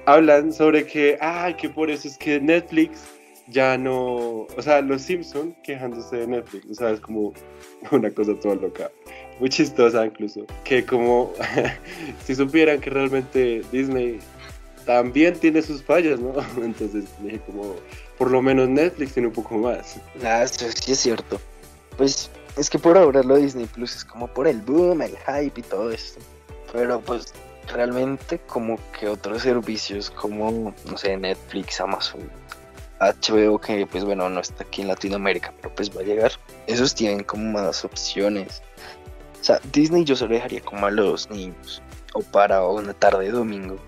hablan 0.05 0.53
sobre 0.53 0.85
que, 0.85 1.17
ay, 1.19 1.55
que 1.55 1.71
por 1.71 1.89
eso 1.89 2.09
es 2.09 2.19
que 2.19 2.39
Netflix 2.39 3.05
ya 3.49 3.79
no, 3.79 4.47
o 4.55 4.61
sea, 4.63 4.83
los 4.83 5.01
Simpsons 5.01 5.55
quejándose 5.63 6.15
de 6.15 6.27
Netflix, 6.27 6.71
o 6.71 6.75
sea, 6.75 6.91
es 6.91 7.01
como 7.01 7.33
una 7.91 8.11
cosa 8.11 8.39
toda 8.39 8.57
loca, 8.57 8.91
muy 9.39 9.49
chistosa 9.49 10.05
incluso, 10.05 10.45
que 10.65 10.85
como 10.85 11.33
si 12.25 12.35
supieran 12.35 12.81
que 12.81 12.91
realmente 12.91 13.63
Disney 13.71 14.21
también 14.85 15.39
tiene 15.39 15.61
sus 15.61 15.83
fallas, 15.83 16.19
¿no? 16.19 16.33
Entonces 16.65 17.05
dije 17.21 17.41
como, 17.47 17.77
por 18.17 18.31
lo 18.31 18.41
menos 18.41 18.69
Netflix 18.69 19.13
tiene 19.13 19.29
un 19.29 19.35
poco 19.35 19.57
más. 19.57 19.97
Ah, 20.25 20.43
eso 20.43 20.67
sí 20.75 20.93
es 20.93 20.99
cierto. 20.99 21.41
Pues 21.97 22.31
es 22.57 22.71
que 22.71 22.79
por 22.79 22.97
ahora 22.97 23.23
lo 23.23 23.37
Disney 23.37 23.67
Plus 23.67 23.97
es 23.97 24.05
como 24.05 24.27
por 24.29 24.49
el 24.49 24.61
boom, 24.63 25.03
el 25.03 25.17
hype 25.19 25.61
y 25.61 25.63
todo 25.63 25.91
esto. 25.91 26.21
Pero 26.73 27.01
pues 27.01 27.33
realmente 27.73 28.39
como 28.47 28.79
que 28.99 29.09
otros 29.09 29.43
servicios 29.43 30.11
como, 30.11 30.75
no 30.87 30.97
sé, 30.97 31.17
Netflix, 31.17 31.81
Amazon, 31.81 32.21
HBO, 32.99 33.61
que 33.61 33.87
pues 33.87 34.05
bueno, 34.05 34.29
no 34.29 34.41
está 34.41 34.65
aquí 34.65 34.83
en 34.83 34.89
Latinoamérica, 34.89 35.53
pero 35.61 35.75
pues 35.75 35.95
va 35.95 36.01
a 36.01 36.05
llegar. 36.05 36.33
Esos 36.67 36.95
tienen 36.95 37.25
como 37.25 37.45
más 37.53 37.85
opciones. 37.85 38.63
Sea, 39.49 39.59
Disney 39.73 40.05
yo 40.05 40.15
solo 40.15 40.35
dejaría 40.35 40.61
como 40.61 40.85
a 40.85 40.91
los 40.91 41.31
niños 41.31 41.81
o 42.13 42.21
para 42.21 42.67
una 42.67 42.93
tarde 42.93 43.25
de 43.25 43.31
domingo. 43.31 43.79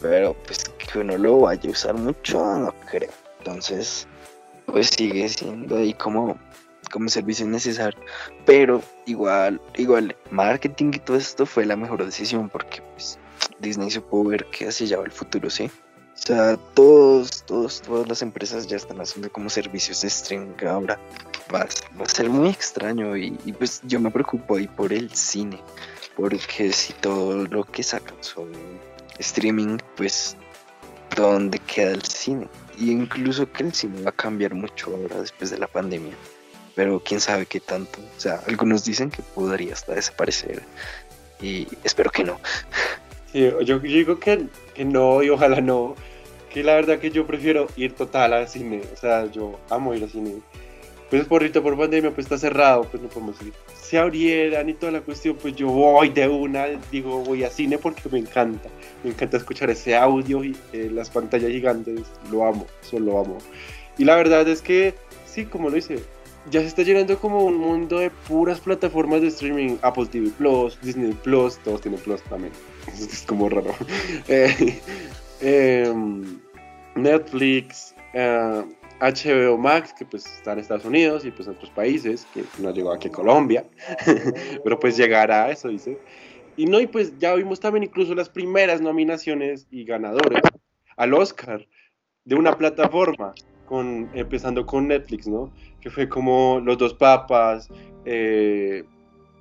Pero 0.00 0.34
pues 0.46 0.64
que 0.78 1.00
uno 1.00 1.18
lo 1.18 1.40
vaya 1.40 1.68
a 1.68 1.72
usar 1.72 1.92
mucho, 1.92 2.38
no 2.56 2.74
creo. 2.90 3.10
Entonces, 3.40 4.08
pues 4.64 4.86
sigue 4.86 5.28
siendo 5.28 5.76
ahí 5.76 5.92
como 5.92 6.38
como 6.90 7.10
servicio 7.10 7.46
necesario. 7.46 8.00
Pero 8.46 8.80
igual, 9.04 9.60
igual, 9.76 10.16
marketing 10.30 10.92
y 10.94 10.98
todo 11.00 11.18
esto 11.18 11.44
fue 11.44 11.66
la 11.66 11.76
mejor 11.76 12.02
decisión 12.02 12.48
porque 12.48 12.80
pues, 12.94 13.18
Disney 13.58 13.90
supo 13.90 14.24
ver 14.24 14.46
que 14.46 14.68
así 14.68 14.86
ya 14.86 14.96
va 14.96 15.04
el 15.04 15.12
futuro, 15.12 15.50
¿sí? 15.50 15.70
O 16.16 16.26
sea, 16.26 16.56
todos, 16.74 17.44
todos, 17.44 17.82
todas 17.82 18.08
las 18.08 18.22
empresas 18.22 18.66
ya 18.66 18.76
están 18.76 19.00
haciendo 19.00 19.30
como 19.30 19.48
servicios 19.48 20.00
de 20.02 20.08
streaming 20.08 20.66
ahora. 20.66 20.98
Va, 21.54 21.62
a 21.62 22.08
ser 22.08 22.28
muy 22.30 22.48
extraño 22.48 23.16
y, 23.16 23.38
y, 23.44 23.52
pues 23.52 23.80
yo 23.84 24.00
me 24.00 24.10
preocupo 24.10 24.56
ahí 24.56 24.66
por 24.66 24.92
el 24.92 25.14
cine. 25.14 25.60
Porque 26.16 26.72
si 26.72 26.92
todo 26.94 27.46
lo 27.46 27.64
que 27.64 27.82
sacan 27.82 28.16
son 28.20 28.50
streaming, 29.18 29.78
pues 29.96 30.36
¿dónde 31.14 31.58
queda 31.60 31.92
el 31.92 32.02
cine? 32.02 32.48
Y 32.78 32.90
incluso 32.90 33.50
que 33.52 33.62
el 33.62 33.72
cine 33.72 34.02
va 34.02 34.10
a 34.10 34.16
cambiar 34.16 34.54
mucho 34.54 34.90
ahora 34.90 35.20
después 35.20 35.50
de 35.50 35.58
la 35.58 35.66
pandemia 35.66 36.14
pero 36.76 37.02
quién 37.02 37.20
sabe 37.20 37.46
qué 37.46 37.58
tanto. 37.58 37.98
O 38.16 38.20
sea, 38.20 38.42
algunos 38.46 38.84
dicen 38.84 39.10
que 39.10 39.22
podría 39.22 39.72
hasta 39.72 39.94
desaparecer 39.94 40.62
y 41.40 41.66
espero 41.82 42.10
que 42.10 42.22
no. 42.22 42.38
Sí, 43.36 43.52
yo, 43.66 43.80
digo 43.80 44.18
que, 44.18 44.46
que, 44.72 44.86
no 44.86 45.22
y 45.22 45.28
ojalá 45.28 45.60
no. 45.60 45.94
Que 46.48 46.64
la 46.64 46.74
verdad 46.74 46.98
que 46.98 47.10
yo 47.10 47.26
prefiero 47.26 47.66
ir 47.76 47.92
total 47.92 48.32
al 48.32 48.48
cine. 48.48 48.80
O 48.94 48.96
sea, 48.96 49.30
yo 49.30 49.60
amo 49.68 49.92
ir 49.92 50.04
al 50.04 50.08
cine. 50.08 50.36
Pues 51.10 51.26
por 51.26 51.42
ahorita 51.42 51.60
por 51.60 51.76
pandemia 51.76 52.12
pues 52.12 52.24
está 52.24 52.38
cerrado, 52.38 52.84
pues 52.84 53.02
no 53.02 53.10
podemos 53.10 53.36
ir. 53.42 53.52
Si 53.74 53.98
abrieran 53.98 54.70
y 54.70 54.72
toda 54.72 54.90
la 54.90 55.02
cuestión, 55.02 55.36
pues 55.36 55.54
yo 55.54 55.66
voy 55.66 56.08
de 56.08 56.26
una, 56.26 56.64
digo, 56.90 57.18
voy 57.24 57.44
a 57.44 57.50
cine 57.50 57.76
porque 57.76 58.08
me 58.08 58.20
encanta. 58.20 58.70
Me 59.04 59.10
encanta 59.10 59.36
escuchar 59.36 59.68
ese 59.68 59.94
audio 59.94 60.42
y 60.42 60.56
eh, 60.72 60.90
las 60.90 61.10
pantallas 61.10 61.50
gigantes. 61.50 62.04
Lo 62.32 62.46
amo, 62.46 62.64
solo 62.80 63.12
lo 63.12 63.18
amo. 63.18 63.38
Y 63.98 64.06
la 64.06 64.16
verdad 64.16 64.48
es 64.48 64.62
que, 64.62 64.94
sí, 65.26 65.44
como 65.44 65.68
lo 65.68 65.76
hice, 65.76 65.98
ya 66.50 66.60
se 66.60 66.68
está 66.68 66.84
llegando 66.84 67.18
como 67.18 67.44
un 67.44 67.58
mundo 67.58 67.98
de 67.98 68.08
puras 68.08 68.60
plataformas 68.60 69.20
de 69.20 69.26
streaming. 69.28 69.76
Apple 69.82 70.06
TV 70.06 70.30
Plus, 70.38 70.80
Disney 70.80 71.12
Plus, 71.22 71.58
todos 71.58 71.82
tienen 71.82 72.00
Plus 72.00 72.22
también. 72.22 72.54
Es 72.94 73.22
como 73.26 73.48
raro. 73.48 73.74
Eh, 74.28 74.80
em, 75.40 76.40
Netflix, 76.94 77.94
HBO 79.00 79.54
eh, 79.54 79.58
Max, 79.58 79.94
que 79.96 80.04
pues 80.04 80.26
está 80.26 80.52
en 80.52 80.60
Estados 80.60 80.84
Unidos 80.84 81.24
y 81.24 81.30
pues 81.30 81.48
en 81.48 81.54
otros 81.54 81.70
países, 81.70 82.26
que 82.32 82.44
no 82.58 82.70
llegó 82.72 82.92
aquí 82.92 83.08
a 83.08 83.12
Colombia, 83.12 83.64
pero 84.64 84.78
pues 84.78 84.96
llegará, 84.96 85.50
eso 85.50 85.68
dice. 85.68 85.98
Y 86.56 86.66
no, 86.66 86.80
y 86.80 86.86
pues 86.86 87.18
ya 87.18 87.34
vimos 87.34 87.60
también 87.60 87.84
incluso 87.84 88.14
las 88.14 88.30
primeras 88.30 88.80
nominaciones 88.80 89.66
y 89.70 89.84
ganadores 89.84 90.40
al 90.96 91.12
Oscar 91.12 91.66
de 92.24 92.34
una 92.34 92.56
plataforma, 92.56 93.34
con, 93.66 94.08
empezando 94.14 94.64
con 94.64 94.88
Netflix, 94.88 95.28
¿no? 95.28 95.52
Que 95.80 95.90
fue 95.90 96.08
como 96.08 96.60
Los 96.64 96.78
Dos 96.78 96.94
Papas, 96.94 97.68
eh, 98.06 98.84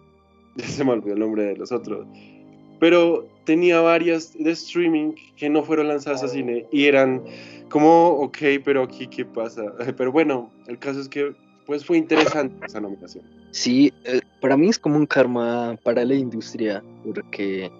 ya 0.55 0.65
se 0.65 0.84
me 0.84 0.91
olvidó 0.91 1.13
el 1.13 1.19
nombre 1.19 1.43
de 1.43 1.55
los 1.55 1.71
otros, 1.71 2.05
pero 2.79 3.27
tenía 3.45 3.79
varias 3.81 4.33
de 4.38 4.51
streaming 4.51 5.13
que 5.38 5.49
no 5.49 5.63
fueron 5.63 5.88
lanzadas 5.88 6.23
a 6.23 6.27
cine 6.27 6.65
y 6.71 6.85
eran 6.85 7.23
como, 7.69 8.09
ok, 8.09 8.38
pero 8.63 8.83
aquí 8.83 9.07
qué 9.07 9.25
pasa. 9.25 9.63
Pero 9.97 10.11
bueno, 10.11 10.51
el 10.67 10.77
caso 10.77 11.01
es 11.01 11.09
que 11.09 11.33
pues 11.65 11.83
fue 11.83 11.97
interesante 11.97 12.65
esa 12.65 12.79
nominación. 12.79 13.25
Sí, 13.51 13.91
eh, 14.03 14.21
para 14.39 14.55
mí 14.55 14.69
es 14.69 14.77
como 14.77 14.97
un 14.97 15.05
karma 15.05 15.75
para 15.83 16.05
la 16.05 16.13
industria, 16.13 16.83
porque 17.03 17.71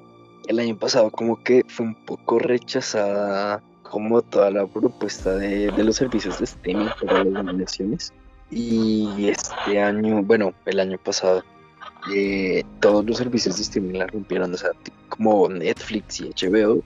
el 0.48 0.60
año 0.60 0.78
pasado 0.78 1.12
como 1.12 1.42
que 1.44 1.62
fue 1.68 1.86
un 1.86 1.96
poco 2.06 2.40
rechazada 2.40 3.62
como 3.84 4.22
toda 4.22 4.50
la 4.52 4.66
propuesta 4.66 5.36
de, 5.36 5.72
de 5.72 5.84
los 5.84 5.98
servicios 5.98 6.40
de 6.40 6.46
streaming 6.46 6.88
para 7.06 7.24
las 7.24 7.44
nominaciones. 7.44 8.14
Y 8.52 9.28
este 9.28 9.80
año, 9.80 10.24
bueno, 10.24 10.54
el 10.66 10.80
año 10.80 10.98
pasado, 10.98 11.44
eh, 12.14 12.64
todos 12.80 13.06
los 13.06 13.18
servicios 13.18 13.58
de 13.58 13.64
streaming 13.64 14.00
la 14.00 14.08
rompieron, 14.08 14.54
o 14.54 14.58
sea, 14.58 14.72
como 15.10 15.50
Netflix 15.50 16.20
y 16.20 16.30
HBO, 16.30 16.84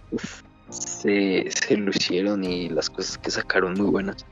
se, 0.69 1.49
se 1.49 1.77
lucieron 1.77 2.43
y 2.43 2.69
las 2.69 2.89
cosas 2.89 3.17
que 3.17 3.31
sacaron 3.31 3.73
muy 3.73 3.89
buenas. 3.89 4.25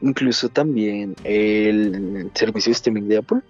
Incluso 0.00 0.48
también 0.48 1.14
el 1.24 2.30
servicio 2.34 2.70
de 2.70 2.74
streaming 2.74 3.08
de 3.08 3.18
Apple 3.18 3.40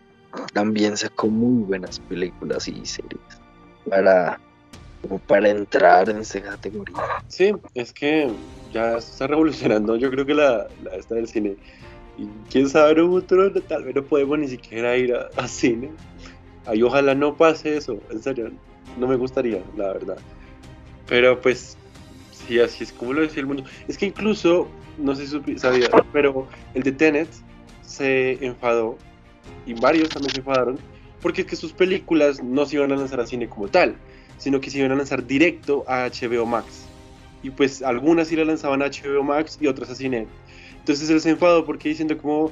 también 0.53 0.97
sacó 0.97 1.29
muy 1.29 1.65
buenas 1.65 1.99
películas 2.01 2.69
y 2.69 2.85
series 2.85 3.21
para, 3.89 4.39
para 5.27 5.49
entrar 5.49 6.09
en 6.09 6.19
esa 6.19 6.41
categoría. 6.41 6.97
Sí, 7.29 7.53
es 7.75 7.93
que 7.93 8.31
ya 8.73 8.99
está 8.99 9.27
revolucionando, 9.27 9.97
yo 9.97 10.11
creo 10.11 10.27
que 10.27 10.35
la, 10.35 10.69
la 10.83 10.97
esta 10.97 11.15
del 11.15 11.29
cine. 11.29 11.57
Y 12.19 12.29
quién 12.51 12.69
sabe, 12.69 12.93
en 12.93 13.01
un 13.01 13.21
futuro 13.21 13.51
tal 13.63 13.85
vez 13.85 13.95
no 13.95 14.05
podemos 14.05 14.39
ni 14.39 14.49
siquiera 14.49 14.97
ir 14.97 15.15
a, 15.15 15.49
cine. 15.49 15.91
Ay, 16.67 16.83
ojalá 16.83 17.15
no 17.15 17.37
pase 17.37 17.77
eso, 17.77 17.99
en 18.11 18.23
serio, 18.23 18.51
no 18.99 19.07
me 19.07 19.17
gustaría, 19.17 19.63
la 19.77 19.93
verdad. 19.93 20.19
Pero 21.09 21.41
pues, 21.41 21.77
sí, 22.31 22.61
así 22.61 22.85
es 22.85 22.93
como 22.93 23.13
lo 23.13 23.23
decía 23.23 23.41
el 23.41 23.47
mundo. 23.47 23.65
Es 23.89 23.97
que 23.99 24.07
incluso, 24.07 24.69
no 24.99 25.15
sé 25.15 25.27
si 25.27 25.59
sabía, 25.59 25.89
pero 26.13 26.47
el 26.75 26.83
de 26.83 26.93
Tenet 26.93 27.29
se 27.83 28.45
enfadó, 28.45 28.97
y 29.67 29.75
varios 29.75 30.11
también 30.11 30.33
se 30.33 30.41
enfadaron, 30.41 30.79
porque 31.21 31.43
es 31.43 31.47
que 31.47 31.57
sus 31.57 31.73
películas 31.73 32.43
no 32.43 32.65
se 32.67 32.77
iban 32.77 32.93
a 32.93 32.97
lanzar 32.97 33.21
a 33.21 33.27
cine 33.27 33.49
como 33.49 33.69
tal, 33.69 33.97
sino 34.39 34.61
que 34.61 34.71
se 34.71 34.79
iban 34.79 34.93
a 34.93 34.97
lanzar 34.97 35.27
directo 35.27 35.85
a 35.87 36.09
HBO 36.09 36.47
Max. 36.47 36.87
Y 37.43 37.51
pues 37.51 37.83
algunas 37.83 38.29
sí 38.29 38.37
la 38.37 38.45
lanzaban 38.45 38.83
a 38.83 38.87
HBO 38.87 39.23
Max 39.23 39.59
y 39.61 39.67
otras 39.67 39.91
a 39.91 39.95
cine. 39.95 40.27
Entonces 40.91 41.09
él 41.09 41.21
se 41.21 41.31
enfadó 41.31 41.65
porque 41.65 41.89
diciendo 41.89 42.19
como, 42.19 42.51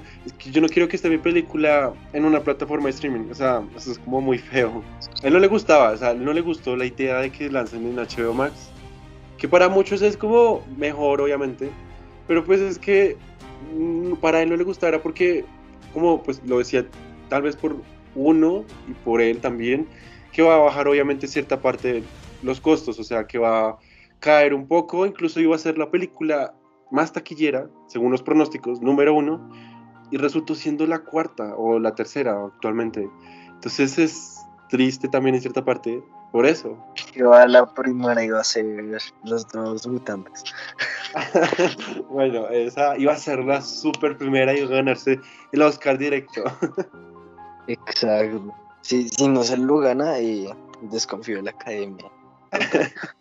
yo 0.53 0.61
no 0.61 0.69
quiero 0.69 0.87
que 0.87 0.95
esté 0.95 1.11
mi 1.11 1.19
película 1.19 1.93
en 2.13 2.25
una 2.25 2.39
plataforma 2.39 2.85
de 2.85 2.91
streaming, 2.91 3.29
o 3.33 3.35
sea, 3.35 3.65
eso 3.77 3.91
es 3.91 3.99
como 3.99 4.21
muy 4.21 4.39
feo. 4.39 4.81
A 5.25 5.27
él 5.27 5.33
no 5.33 5.41
le 5.41 5.49
gustaba, 5.49 5.91
o 5.91 5.97
sea, 5.97 6.13
él 6.13 6.25
no 6.25 6.33
le 6.33 6.41
gustó 6.41 6.77
la 6.77 6.85
idea 6.85 7.19
de 7.19 7.31
que 7.31 7.51
lancen 7.51 7.85
en 7.85 7.97
HBO 7.97 8.33
Max, 8.33 8.71
que 9.39 9.49
para 9.49 9.69
muchos 9.69 10.03
es 10.03 10.17
como 10.17 10.65
mejor, 10.77 11.21
obviamente, 11.21 11.69
pero 12.29 12.45
pues 12.45 12.61
es 12.61 12.79
que 12.79 13.17
mm, 13.77 14.13
para 14.21 14.41
él 14.41 14.51
no 14.51 14.57
le 14.57 14.63
gustara 14.63 15.03
porque, 15.03 15.45
como 15.93 16.23
pues 16.23 16.41
lo 16.47 16.59
decía, 16.59 16.87
tal 17.29 17.43
vez 17.43 17.57
por 17.57 17.75
uno 18.15 18.65
y 18.89 18.93
por 18.93 19.21
él 19.21 19.41
también, 19.41 19.89
que 20.31 20.43
va 20.43 20.55
a 20.55 20.59
bajar 20.59 20.87
obviamente 20.87 21.27
cierta 21.27 21.61
parte 21.61 21.95
de 21.95 22.03
los 22.45 22.61
costos, 22.61 23.01
o 23.01 23.03
sea, 23.03 23.27
que 23.27 23.37
va 23.37 23.71
a 23.71 23.79
caer 24.21 24.55
un 24.55 24.69
poco, 24.69 25.07
incluso 25.07 25.41
iba 25.41 25.57
a 25.57 25.59
ser 25.59 25.77
la 25.77 25.91
película 25.91 26.55
más 26.91 27.13
taquillera, 27.13 27.69
según 27.87 28.13
los 28.13 28.23
pronósticos, 28.23 28.81
número 28.81 29.15
uno, 29.15 29.51
y 30.11 30.17
resultó 30.17 30.55
siendo 30.55 30.87
la 30.87 31.01
cuarta 31.01 31.55
o 31.57 31.79
la 31.79 31.95
tercera 31.95 32.45
actualmente. 32.45 33.09
Entonces 33.49 33.99
es 33.99 34.47
triste 34.69 35.09
también 35.09 35.35
en 35.35 35.41
cierta 35.41 35.65
parte 35.65 36.03
por 36.33 36.47
eso. 36.47 36.77
Iba 37.15 37.47
la 37.47 37.67
primera 37.73 38.23
iba 38.23 38.41
a 38.41 38.45
ser 38.45 38.67
los 39.25 39.49
dos 39.49 39.87
mutantes. 39.87 40.45
bueno, 42.11 42.49
esa 42.49 42.97
iba 42.99 43.13
a 43.13 43.17
ser 43.17 43.41
la 43.41 43.63
super 43.63 44.17
primera 44.17 44.55
y 44.55 44.61
a 44.61 44.67
ganarse 44.67 45.21
el 45.53 45.63
Oscar 45.63 45.99
directo. 45.99 46.45
Exacto. 47.67 48.55
Si, 48.83 49.09
si 49.09 49.29
no 49.29 49.43
se 49.43 49.57
lo 49.57 49.79
gana, 49.79 50.19
eh, 50.19 50.49
desconfío 50.83 51.37
de 51.37 51.43
la 51.43 51.51
academia. 51.51 52.11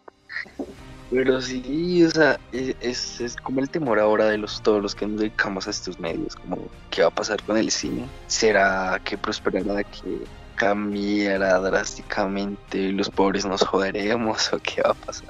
Pero 1.09 1.41
sí, 1.41 2.03
o 2.03 2.09
sea, 2.11 2.37
e, 2.51 2.75
es, 2.81 3.21
es, 3.21 3.35
como 3.37 3.61
el 3.61 3.69
temor 3.69 3.99
ahora 3.99 4.25
de 4.25 4.37
los 4.37 4.61
todos 4.61 4.81
los 4.81 4.93
que 4.93 5.07
nos 5.07 5.19
dedicamos 5.21 5.67
a 5.67 5.69
estos 5.69 5.99
medios, 5.99 6.35
como 6.35 6.57
qué 6.89 7.01
va 7.01 7.07
a 7.07 7.11
pasar 7.11 7.41
con 7.43 7.57
el 7.57 7.71
cine. 7.71 8.05
¿Será 8.27 8.99
que 9.03 9.17
prosperará, 9.17 9.83
que 9.83 10.23
cambiará 10.55 11.59
drásticamente, 11.59 12.91
los 12.91 13.09
pobres 13.09 13.45
nos 13.45 13.61
joderemos 13.63 14.51
o 14.51 14.59
qué 14.59 14.81
va 14.81 14.91
a 14.91 14.93
pasar? 14.93 15.29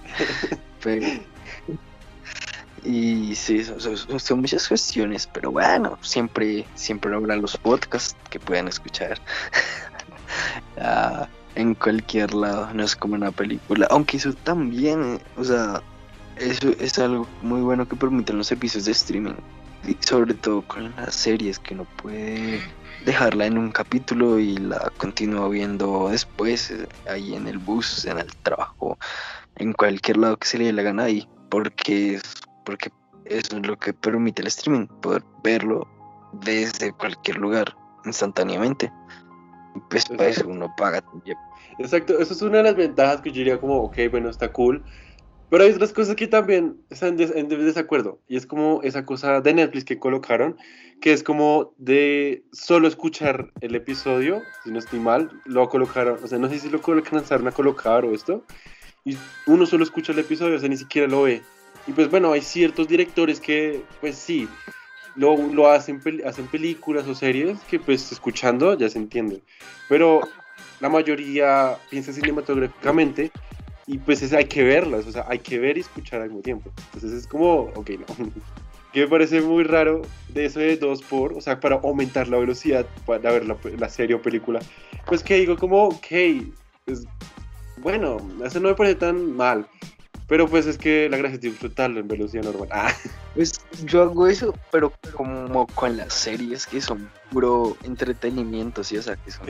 y 2.83 3.35
sí, 3.35 3.63
son, 3.63 4.19
son, 4.19 4.39
muchas 4.39 4.67
cuestiones, 4.67 5.27
pero 5.31 5.51
bueno, 5.51 5.99
siempre, 6.01 6.65
siempre 6.73 7.13
habrá 7.13 7.35
los 7.35 7.55
podcasts 7.55 8.15
que 8.31 8.39
puedan 8.39 8.67
escuchar. 8.67 9.19
ah, 10.81 11.27
en 11.57 11.73
cualquier 11.73 12.33
lado, 12.33 12.71
no 12.73 12.83
es 12.83 12.95
como 12.95 13.15
una 13.15 13.31
película. 13.31 13.87
Aunque 13.89 14.17
eso 14.17 14.31
también, 14.33 15.19
o 15.37 15.43
sea, 15.43 15.81
eso 16.37 16.69
es 16.79 16.99
algo 16.99 17.27
muy 17.41 17.61
bueno 17.61 17.87
que 17.87 17.95
permiten 17.95 18.37
los 18.37 18.47
servicios 18.47 18.85
de 18.85 18.91
streaming. 18.91 19.33
Sobre 20.01 20.35
todo 20.35 20.61
con 20.63 20.93
las 20.95 21.15
series, 21.15 21.57
que 21.57 21.73
no 21.73 21.85
puede 21.85 22.61
dejarla 23.05 23.47
en 23.47 23.57
un 23.57 23.71
capítulo 23.71 24.37
y 24.37 24.57
la 24.57 24.91
continúa 24.97 25.49
viendo 25.49 26.09
después, 26.09 26.69
eh, 26.71 26.87
ahí 27.09 27.33
en 27.33 27.47
el 27.47 27.57
bus, 27.57 28.05
en 28.05 28.19
el 28.19 28.27
trabajo, 28.43 28.97
en 29.55 29.73
cualquier 29.73 30.17
lado 30.17 30.37
que 30.37 30.47
se 30.47 30.57
le 30.59 30.65
dé 30.65 30.73
la 30.73 30.83
gana 30.83 31.03
ahí. 31.05 31.27
Porque, 31.49 32.19
porque 32.65 32.91
eso 33.25 33.57
es 33.57 33.65
lo 33.65 33.77
que 33.77 33.93
permite 33.93 34.43
el 34.43 34.47
streaming, 34.49 34.87
poder 35.01 35.23
verlo 35.43 35.87
desde 36.33 36.91
cualquier 36.93 37.37
lugar 37.37 37.75
instantáneamente. 38.05 38.91
Pues 39.89 40.05
eso 40.19 40.47
uno 40.47 40.71
paga. 40.77 41.03
Exacto, 41.79 42.19
eso 42.19 42.33
es 42.33 42.41
una 42.41 42.57
de 42.57 42.63
las 42.63 42.75
ventajas 42.75 43.21
que 43.21 43.29
yo 43.29 43.37
diría 43.37 43.59
como, 43.59 43.77
ok, 43.83 43.97
bueno, 44.09 44.29
está 44.29 44.51
cool. 44.51 44.83
Pero 45.49 45.63
hay 45.63 45.71
otras 45.71 45.93
cosas 45.93 46.15
que 46.15 46.27
también 46.27 46.77
están 46.89 47.17
en 47.19 47.47
desacuerdo. 47.47 48.19
Y 48.27 48.35
es 48.35 48.45
como 48.45 48.81
esa 48.83 49.05
cosa 49.05 49.39
de 49.39 49.53
Netflix 49.53 49.85
que 49.85 49.97
colocaron, 49.97 50.57
que 50.99 51.13
es 51.13 51.23
como 51.23 51.73
de 51.77 52.43
solo 52.51 52.87
escuchar 52.87 53.51
el 53.61 53.75
episodio, 53.75 54.41
si 54.63 54.71
no 54.71 54.79
estoy 54.79 54.99
mal, 54.99 55.31
lo 55.45 55.69
colocaron, 55.69 56.19
o 56.21 56.27
sea, 56.27 56.37
no 56.37 56.49
sé 56.49 56.59
si 56.59 56.69
lo 56.69 56.81
alcanzaron 56.85 57.47
a 57.47 57.51
colocar 57.51 58.03
o 58.03 58.13
esto, 58.13 58.43
y 59.05 59.17
uno 59.45 59.65
solo 59.65 59.85
escucha 59.85 60.11
el 60.11 60.19
episodio, 60.19 60.57
o 60.57 60.59
sea, 60.59 60.67
ni 60.67 60.75
siquiera 60.75 61.07
lo 61.07 61.23
ve. 61.23 61.41
Y 61.85 61.93
pues 61.93 62.09
bueno, 62.09 62.33
hay 62.33 62.41
ciertos 62.41 62.89
directores 62.89 63.39
que, 63.39 63.83
pues 64.01 64.17
sí, 64.17 64.49
lo, 65.15 65.37
lo 65.37 65.69
hacen, 65.69 66.01
hacen 66.25 66.47
películas 66.47 67.07
o 67.07 67.15
series 67.15 67.57
que 67.69 67.79
pues 67.79 68.11
escuchando 68.11 68.77
ya 68.77 68.89
se 68.89 68.97
entiende. 68.97 69.41
Pero 69.87 70.21
la 70.79 70.89
mayoría 70.89 71.77
piensa 71.89 72.13
cinematográficamente 72.13 73.31
y 73.85 73.97
pues 73.97 74.21
es, 74.21 74.33
hay 74.33 74.45
que 74.45 74.63
verlas, 74.63 75.07
o 75.07 75.11
sea, 75.11 75.25
hay 75.27 75.39
que 75.39 75.59
ver 75.59 75.77
y 75.77 75.81
escuchar 75.81 76.21
al 76.21 76.27
mismo 76.27 76.41
tiempo. 76.41 76.71
Entonces 76.93 77.19
es 77.19 77.27
como, 77.27 77.71
ok, 77.75 77.91
no. 77.91 78.05
que 78.93 79.01
me 79.01 79.07
parece 79.07 79.41
muy 79.41 79.63
raro 79.63 80.01
de 80.29 80.45
eso 80.45 80.59
de 80.59 80.77
dos 80.77 81.01
por, 81.01 81.33
o 81.33 81.41
sea, 81.41 81.59
para 81.59 81.75
aumentar 81.75 82.27
la 82.27 82.37
velocidad 82.37 82.85
para 83.05 83.31
ver 83.31 83.45
la, 83.45 83.57
la 83.77 83.89
serie 83.89 84.15
o 84.15 84.21
película. 84.21 84.59
Pues 85.05 85.23
que 85.23 85.35
digo 85.35 85.57
como, 85.57 85.85
ok, 85.85 86.07
pues 86.85 87.05
bueno, 87.77 88.17
eso 88.43 88.59
no 88.59 88.69
me 88.69 88.75
parece 88.75 88.95
tan 88.95 89.35
mal. 89.35 89.67
Pero 90.27 90.47
pues 90.47 90.65
es 90.65 90.77
que 90.77 91.07
la 91.09 91.17
gracia 91.17 91.35
es 91.35 91.41
disfrutarlo 91.41 91.99
en 91.99 92.07
velocidad 92.07 92.43
normal. 92.43 92.69
Ah. 92.71 92.93
Pues 93.33 93.61
yo 93.85 94.01
hago 94.01 94.25
eso, 94.25 94.51
pero 94.71 94.91
como 95.13 95.67
con 95.67 95.95
las 95.95 96.11
series 96.11 96.65
que 96.65 96.81
son 96.81 97.07
puro 97.29 97.77
entretenimiento, 97.83 98.83
¿sí? 98.83 98.97
O 98.97 99.03
sea, 99.03 99.15
que 99.15 99.29
son 99.29 99.45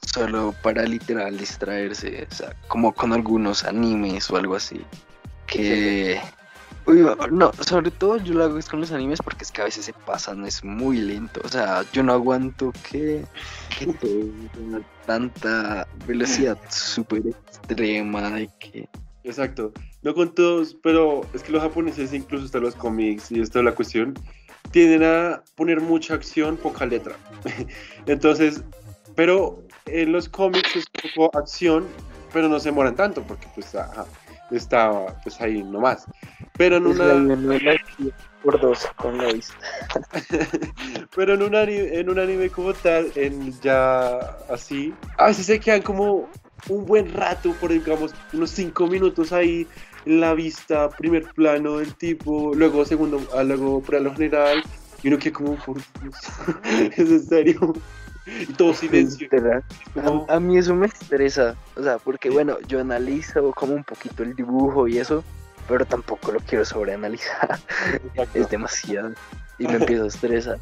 solo 0.00 0.54
para 0.62 0.82
literal 0.84 1.36
distraerse, 1.36 2.26
o 2.30 2.34
sea, 2.34 2.56
como 2.68 2.92
con 2.92 3.12
algunos 3.12 3.64
animes 3.64 4.30
o 4.30 4.36
algo 4.36 4.56
así. 4.56 4.84
Que... 5.46 6.20
no, 7.30 7.52
sobre 7.52 7.90
todo 7.90 8.16
yo 8.18 8.34
lo 8.34 8.44
hago 8.44 8.58
con 8.70 8.80
los 8.80 8.92
animes 8.92 9.20
porque 9.22 9.44
es 9.44 9.52
que 9.52 9.60
a 9.60 9.64
veces 9.64 9.84
se 9.84 9.92
pasan, 9.92 10.44
es 10.46 10.64
muy 10.64 10.98
lento. 10.98 11.40
O 11.44 11.48
sea, 11.48 11.84
yo 11.92 12.02
no 12.02 12.12
aguanto 12.12 12.72
que, 12.90 13.24
que 13.78 13.86
tenga 14.54 14.80
tanta 15.06 15.86
velocidad 16.06 16.58
súper 16.70 17.26
extrema 17.28 18.40
y 18.40 18.48
que 18.58 18.88
Exacto. 19.24 19.72
No 20.02 20.14
con 20.14 20.34
todos, 20.34 20.74
pero 20.82 21.22
es 21.32 21.42
que 21.42 21.52
los 21.52 21.62
japoneses, 21.62 22.12
incluso 22.12 22.44
hasta 22.44 22.58
los 22.58 22.74
cómics 22.74 23.30
y 23.30 23.40
esto 23.40 23.60
es 23.60 23.64
la 23.64 23.74
cuestión, 23.74 24.14
tienden 24.72 25.04
a 25.04 25.42
poner 25.54 25.80
mucha 25.80 26.14
acción, 26.14 26.56
poca 26.56 26.86
letra. 26.86 27.16
Entonces, 28.06 28.62
pero 29.14 29.62
en 29.86 30.12
los 30.12 30.28
cómics 30.28 30.76
es 30.76 30.86
poco 31.14 31.36
acción 31.36 31.86
pero 32.32 32.48
no 32.48 32.58
se 32.58 32.70
demoran 32.70 32.96
tanto 32.96 33.22
porque 33.22 33.46
pues 33.54 33.74
ajá, 33.74 34.06
estaba 34.50 35.14
pues 35.22 35.40
ahí 35.40 35.62
nomás. 35.62 36.06
Pero 36.56 36.76
en 36.76 36.86
una... 36.86 37.76
por 38.42 38.60
dos 38.60 38.86
con 38.96 39.18
vista. 39.18 39.54
Pero 41.16 41.34
en 41.34 41.42
un, 41.42 41.54
anime, 41.54 41.98
en 41.98 42.10
un 42.10 42.18
anime 42.18 42.50
como 42.50 42.72
tal, 42.74 43.10
en 43.14 43.52
ya 43.60 44.18
así, 44.50 44.92
a 45.16 45.26
veces 45.26 45.46
se 45.46 45.60
quedan 45.60 45.82
como 45.82 46.28
un 46.68 46.86
buen 46.86 47.12
rato, 47.12 47.52
por 47.60 47.72
digamos, 47.72 48.14
unos 48.32 48.50
5 48.50 48.86
minutos 48.86 49.32
ahí 49.32 49.66
en 50.04 50.20
la 50.20 50.34
vista, 50.34 50.90
primer 50.90 51.24
plano 51.34 51.78
del 51.78 51.94
tipo, 51.94 52.52
luego 52.54 52.84
segundo, 52.84 53.20
ah, 53.34 53.42
luego 53.42 53.80
plano 53.80 54.12
general, 54.14 54.62
y 55.02 55.08
uno 55.08 55.18
queda 55.18 55.32
como, 55.34 55.56
por 55.56 55.76
Dios, 56.00 56.16
es 56.96 57.10
en 57.10 57.26
serio. 57.26 57.72
Y 58.48 58.52
todo 58.52 58.72
silencio. 58.74 59.28
Como- 59.94 60.26
A, 60.28 60.36
a 60.36 60.40
mí 60.40 60.58
eso 60.58 60.74
me 60.74 60.86
estresa, 60.86 61.56
o 61.76 61.82
sea, 61.82 61.98
porque 61.98 62.30
bueno, 62.30 62.58
yo 62.68 62.80
analizo 62.80 63.52
como 63.52 63.74
un 63.74 63.84
poquito 63.84 64.22
el 64.22 64.34
dibujo 64.36 64.86
y 64.88 64.98
eso, 64.98 65.24
pero 65.68 65.84
tampoco 65.84 66.32
lo 66.32 66.40
quiero 66.40 66.64
sobreanalizar, 66.64 67.58
es 68.34 68.48
demasiado 68.48 69.12
y 69.58 69.66
me 69.66 69.74
empiezo 69.74 70.04
a 70.04 70.08
estresar. 70.08 70.58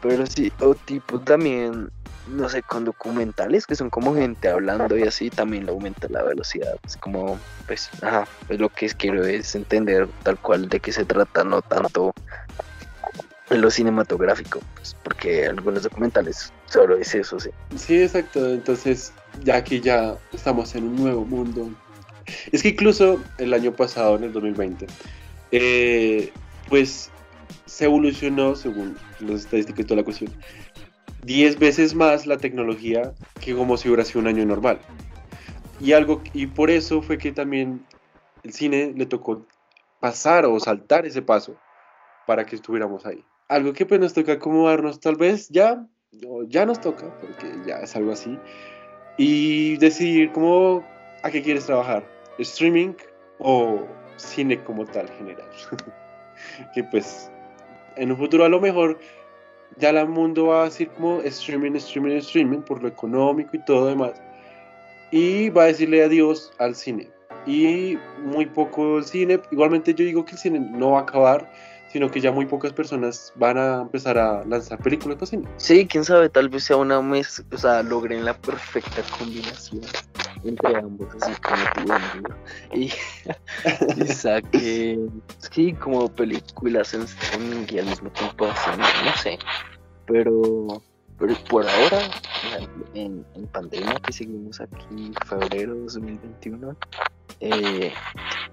Pero 0.00 0.26
sí, 0.26 0.52
o 0.60 0.74
tipo 0.76 1.18
también, 1.20 1.90
no 2.28 2.48
sé, 2.48 2.62
con 2.62 2.84
documentales 2.84 3.66
que 3.66 3.74
son 3.74 3.90
como 3.90 4.14
gente 4.14 4.48
hablando 4.48 4.96
y 4.96 5.02
así, 5.02 5.28
también 5.28 5.66
le 5.66 5.72
aumenta 5.72 6.06
la 6.08 6.22
velocidad. 6.22 6.76
Es 6.86 6.96
como, 6.96 7.38
pues, 7.66 7.90
ajá, 8.02 8.26
pues 8.46 8.60
lo 8.60 8.68
que 8.68 8.88
quiero 8.90 9.24
es 9.24 9.54
entender 9.56 10.08
tal 10.22 10.38
cual 10.38 10.68
de 10.68 10.78
qué 10.78 10.92
se 10.92 11.04
trata, 11.04 11.42
no 11.42 11.62
tanto 11.62 12.12
en 13.50 13.60
lo 13.60 13.70
cinematográfico, 13.70 14.60
pues, 14.74 14.94
porque 15.02 15.46
algunos 15.46 15.82
documentales 15.82 16.52
solo 16.68 16.96
es 16.96 17.14
eso, 17.14 17.38
sí. 17.40 17.50
Sí, 17.76 18.02
exacto. 18.02 18.52
Entonces, 18.52 19.12
ya 19.42 19.56
aquí 19.56 19.80
ya 19.80 20.16
estamos 20.32 20.74
en 20.74 20.84
un 20.84 20.96
nuevo 20.96 21.24
mundo. 21.24 21.70
Es 22.52 22.62
que 22.62 22.70
incluso 22.70 23.22
el 23.38 23.54
año 23.54 23.72
pasado, 23.72 24.16
en 24.16 24.24
el 24.24 24.32
2020, 24.32 24.86
eh, 25.50 26.32
pues 26.68 27.10
se 27.66 27.84
evolucionó, 27.84 28.54
según 28.54 28.96
las 29.20 29.42
estadísticas 29.42 29.80
y 29.80 29.84
toda 29.84 30.00
la 30.00 30.04
cuestión, 30.04 30.32
10 31.24 31.58
veces 31.58 31.94
más 31.94 32.26
la 32.26 32.38
tecnología 32.38 33.12
que 33.40 33.54
como 33.54 33.76
si 33.76 33.88
hubiera 33.88 34.04
sido 34.04 34.20
un 34.20 34.28
año 34.28 34.44
normal. 34.44 34.78
Y, 35.80 35.92
algo, 35.92 36.22
y 36.32 36.46
por 36.46 36.70
eso 36.70 37.02
fue 37.02 37.18
que 37.18 37.32
también 37.32 37.84
el 38.42 38.52
cine 38.52 38.92
le 38.96 39.06
tocó 39.06 39.46
pasar 40.00 40.44
o 40.46 40.58
saltar 40.60 41.06
ese 41.06 41.22
paso 41.22 41.56
para 42.26 42.46
que 42.46 42.56
estuviéramos 42.56 43.06
ahí. 43.06 43.24
Algo 43.48 43.72
que 43.72 43.86
pues 43.86 44.00
nos 44.00 44.12
toca 44.12 44.32
acomodarnos 44.32 45.00
tal 45.00 45.16
vez 45.16 45.48
ya, 45.48 45.86
ya 46.48 46.66
nos 46.66 46.80
toca, 46.80 47.12
porque 47.20 47.46
ya 47.66 47.76
es 47.80 47.94
algo 47.96 48.12
así, 48.12 48.38
y 49.16 49.76
decidir 49.78 50.32
cómo, 50.32 50.84
a 51.22 51.30
qué 51.30 51.42
quieres 51.42 51.66
trabajar, 51.66 52.04
streaming 52.38 52.94
o 53.38 53.86
cine 54.16 54.62
como 54.64 54.84
tal 54.84 55.08
general. 55.10 55.48
que 56.74 56.84
pues 56.84 57.30
en 57.96 58.12
un 58.12 58.16
futuro 58.16 58.44
a 58.44 58.48
lo 58.48 58.60
mejor 58.60 58.98
ya 59.76 59.90
el 59.90 60.08
mundo 60.08 60.46
va 60.46 60.62
a 60.62 60.64
decir 60.64 60.88
como 60.90 61.20
streaming, 61.22 61.72
streaming, 61.76 62.16
streaming 62.16 62.62
por 62.62 62.82
lo 62.82 62.88
económico 62.88 63.50
y 63.52 63.64
todo 63.64 63.86
demás. 63.86 64.20
Y 65.10 65.50
va 65.50 65.64
a 65.64 65.66
decirle 65.66 66.04
adiós 66.04 66.52
al 66.58 66.74
cine. 66.74 67.10
Y 67.46 67.96
muy 68.22 68.46
poco 68.46 68.98
el 68.98 69.04
cine. 69.04 69.40
Igualmente 69.50 69.94
yo 69.94 70.04
digo 70.04 70.24
que 70.24 70.32
el 70.32 70.38
cine 70.38 70.60
no 70.60 70.92
va 70.92 71.00
a 71.00 71.02
acabar, 71.02 71.50
sino 71.92 72.10
que 72.10 72.20
ya 72.20 72.32
muy 72.32 72.46
pocas 72.46 72.72
personas 72.72 73.32
van 73.36 73.58
a 73.58 73.82
empezar 73.82 74.18
a 74.18 74.44
lanzar 74.44 74.78
películas 74.78 75.16
para 75.16 75.26
cine. 75.26 75.48
Sí, 75.56 75.86
quién 75.86 76.04
sabe, 76.04 76.28
tal 76.28 76.48
vez 76.48 76.64
sea 76.64 76.76
una 76.76 77.00
mez, 77.00 77.44
o 77.50 77.56
sea, 77.56 77.82
logren 77.82 78.24
la 78.24 78.34
perfecta 78.34 79.02
combinación 79.18 79.82
entre 80.44 80.76
ambos, 80.76 81.08
así 81.20 81.32
como 81.40 81.62
tú 81.74 82.34
y, 82.74 82.92
y 84.02 84.06
saquen, 84.06 85.22
sí, 85.50 85.72
como 85.74 86.08
películas 86.08 86.94
en 86.94 87.02
streaming 87.02 87.66
y 87.70 87.78
al 87.78 87.86
mismo 87.86 88.10
tiempo 88.10 88.46
así, 88.46 88.70
no 88.78 89.16
sé, 89.16 89.38
pero, 90.06 90.82
pero 91.18 91.34
por 91.48 91.68
ahora, 91.68 92.00
en 92.94 93.24
pandemia 93.52 93.94
que 94.00 94.12
seguimos 94.12 94.60
aquí, 94.60 95.12
febrero 95.26 95.74
2021, 95.74 96.76
eh, 97.40 97.92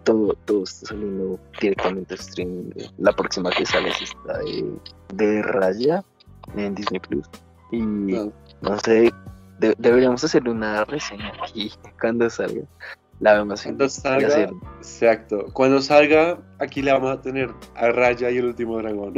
todo, 0.04 0.34
todo 0.46 0.64
está 0.64 0.88
saliendo 0.88 1.40
directamente 1.60 2.14
a 2.14 2.18
streaming. 2.18 2.72
La 2.98 3.12
próxima 3.14 3.50
que 3.52 3.66
sale 3.66 3.90
es 3.90 4.02
esta 4.02 4.38
de, 4.40 4.66
de 5.14 5.42
Raya 5.42 6.04
en 6.56 6.76
Disney 6.76 7.00
Plus. 7.00 7.26
Y 7.72 7.80
No. 7.82 8.32
no 8.62 8.80
sé, 8.80 9.12
de- 9.60 9.76
deberíamos 9.78 10.24
hacerle 10.24 10.52
una 10.52 10.86
reseña 10.86 11.32
aquí 11.44 11.72
cuando 12.00 12.30
salga. 12.30 12.62
La 13.22 13.34
vemos 13.36 13.64
Cuando 13.64 13.88
salga, 13.88 14.28
hacer- 14.28 14.50
exacto. 14.80 15.46
Cuando 15.54 15.82
salga, 15.82 16.38
aquí 16.60 16.82
le 16.82 16.92
vamos 16.92 17.12
a 17.18 17.22
tener 17.22 17.50
a 17.76 17.88
Raya 17.90 18.30
y 18.30 18.38
el 18.38 18.46
último 18.48 18.78
dragón. 18.78 19.14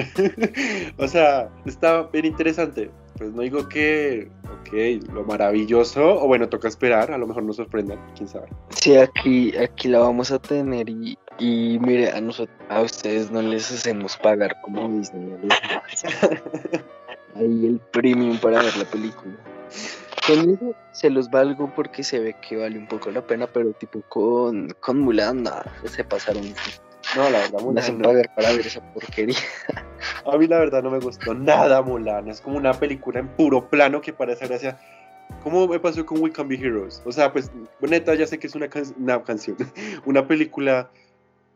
o 0.99 1.07
sea, 1.07 1.49
está 1.65 2.03
bien 2.03 2.25
interesante. 2.25 2.91
Pues 3.17 3.31
no 3.33 3.41
digo 3.41 3.67
que, 3.67 4.29
ok, 4.67 5.13
lo 5.13 5.23
maravilloso, 5.23 6.21
o 6.21 6.27
bueno, 6.27 6.49
toca 6.49 6.67
esperar, 6.67 7.11
a 7.11 7.17
lo 7.17 7.27
mejor 7.27 7.43
nos 7.43 7.55
sorprendan, 7.55 7.99
quién 8.15 8.27
sabe. 8.27 8.47
Sí, 8.69 8.95
aquí, 8.95 9.55
aquí 9.57 9.87
la 9.87 9.99
vamos 9.99 10.31
a 10.31 10.39
tener 10.39 10.89
y, 10.89 11.17
y 11.39 11.79
mire, 11.79 12.11
a 12.11 12.21
nosotros, 12.21 12.55
a 12.69 12.81
ustedes 12.81 13.31
no 13.31 13.41
les 13.41 13.71
hacemos 13.71 14.17
pagar 14.17 14.55
como 14.61 14.87
Disney. 14.89 15.37
Ahí 17.35 17.65
el 17.67 17.79
premium 17.91 18.37
para 18.39 18.61
ver 18.61 18.75
la 18.77 18.85
película. 18.85 19.35
Con 20.25 20.49
eso 20.49 20.75
se 20.91 21.09
los 21.09 21.29
valgo 21.29 21.71
porque 21.75 22.03
se 22.03 22.19
ve 22.19 22.35
que 22.47 22.57
vale 22.57 22.77
un 22.77 22.87
poco 22.87 23.11
la 23.11 23.25
pena, 23.25 23.47
pero 23.47 23.71
tipo 23.73 24.01
con, 24.09 24.75
con 24.79 24.99
Mulan, 24.99 25.43
nada, 25.43 25.71
se 25.85 26.03
pasaron. 26.03 26.53
No, 27.15 27.29
la 27.29 27.39
verdad, 27.39 27.59
Mulan. 27.61 27.97
no. 27.97 28.03
pagar 28.09 28.35
para 28.35 28.51
ver 28.51 28.67
esa 28.67 28.81
porquería. 28.93 29.37
A 30.25 30.37
mí 30.37 30.45
la 30.47 30.59
verdad 30.59 30.83
no 30.83 30.91
me 30.91 30.99
gustó 30.99 31.33
nada 31.33 31.81
Mulan. 31.81 32.27
Es 32.27 32.41
como 32.41 32.57
una 32.57 32.73
película 32.73 33.19
en 33.19 33.27
puro 33.29 33.69
plano 33.69 34.01
que 34.01 34.13
parece 34.13 34.47
gracia. 34.47 34.79
¿Cómo 35.43 35.67
me 35.67 35.79
pasó 35.79 36.05
con 36.05 36.21
We 36.21 36.31
Can 36.31 36.47
Be 36.47 36.55
Heroes? 36.55 37.01
O 37.05 37.11
sea, 37.11 37.31
pues, 37.33 37.51
neta, 37.81 38.13
ya 38.15 38.25
sé 38.27 38.37
que 38.39 38.47
es 38.47 38.55
una, 38.55 38.69
can- 38.69 38.93
una 38.97 39.21
canción, 39.23 39.57
una 40.05 40.27
película 40.27 40.89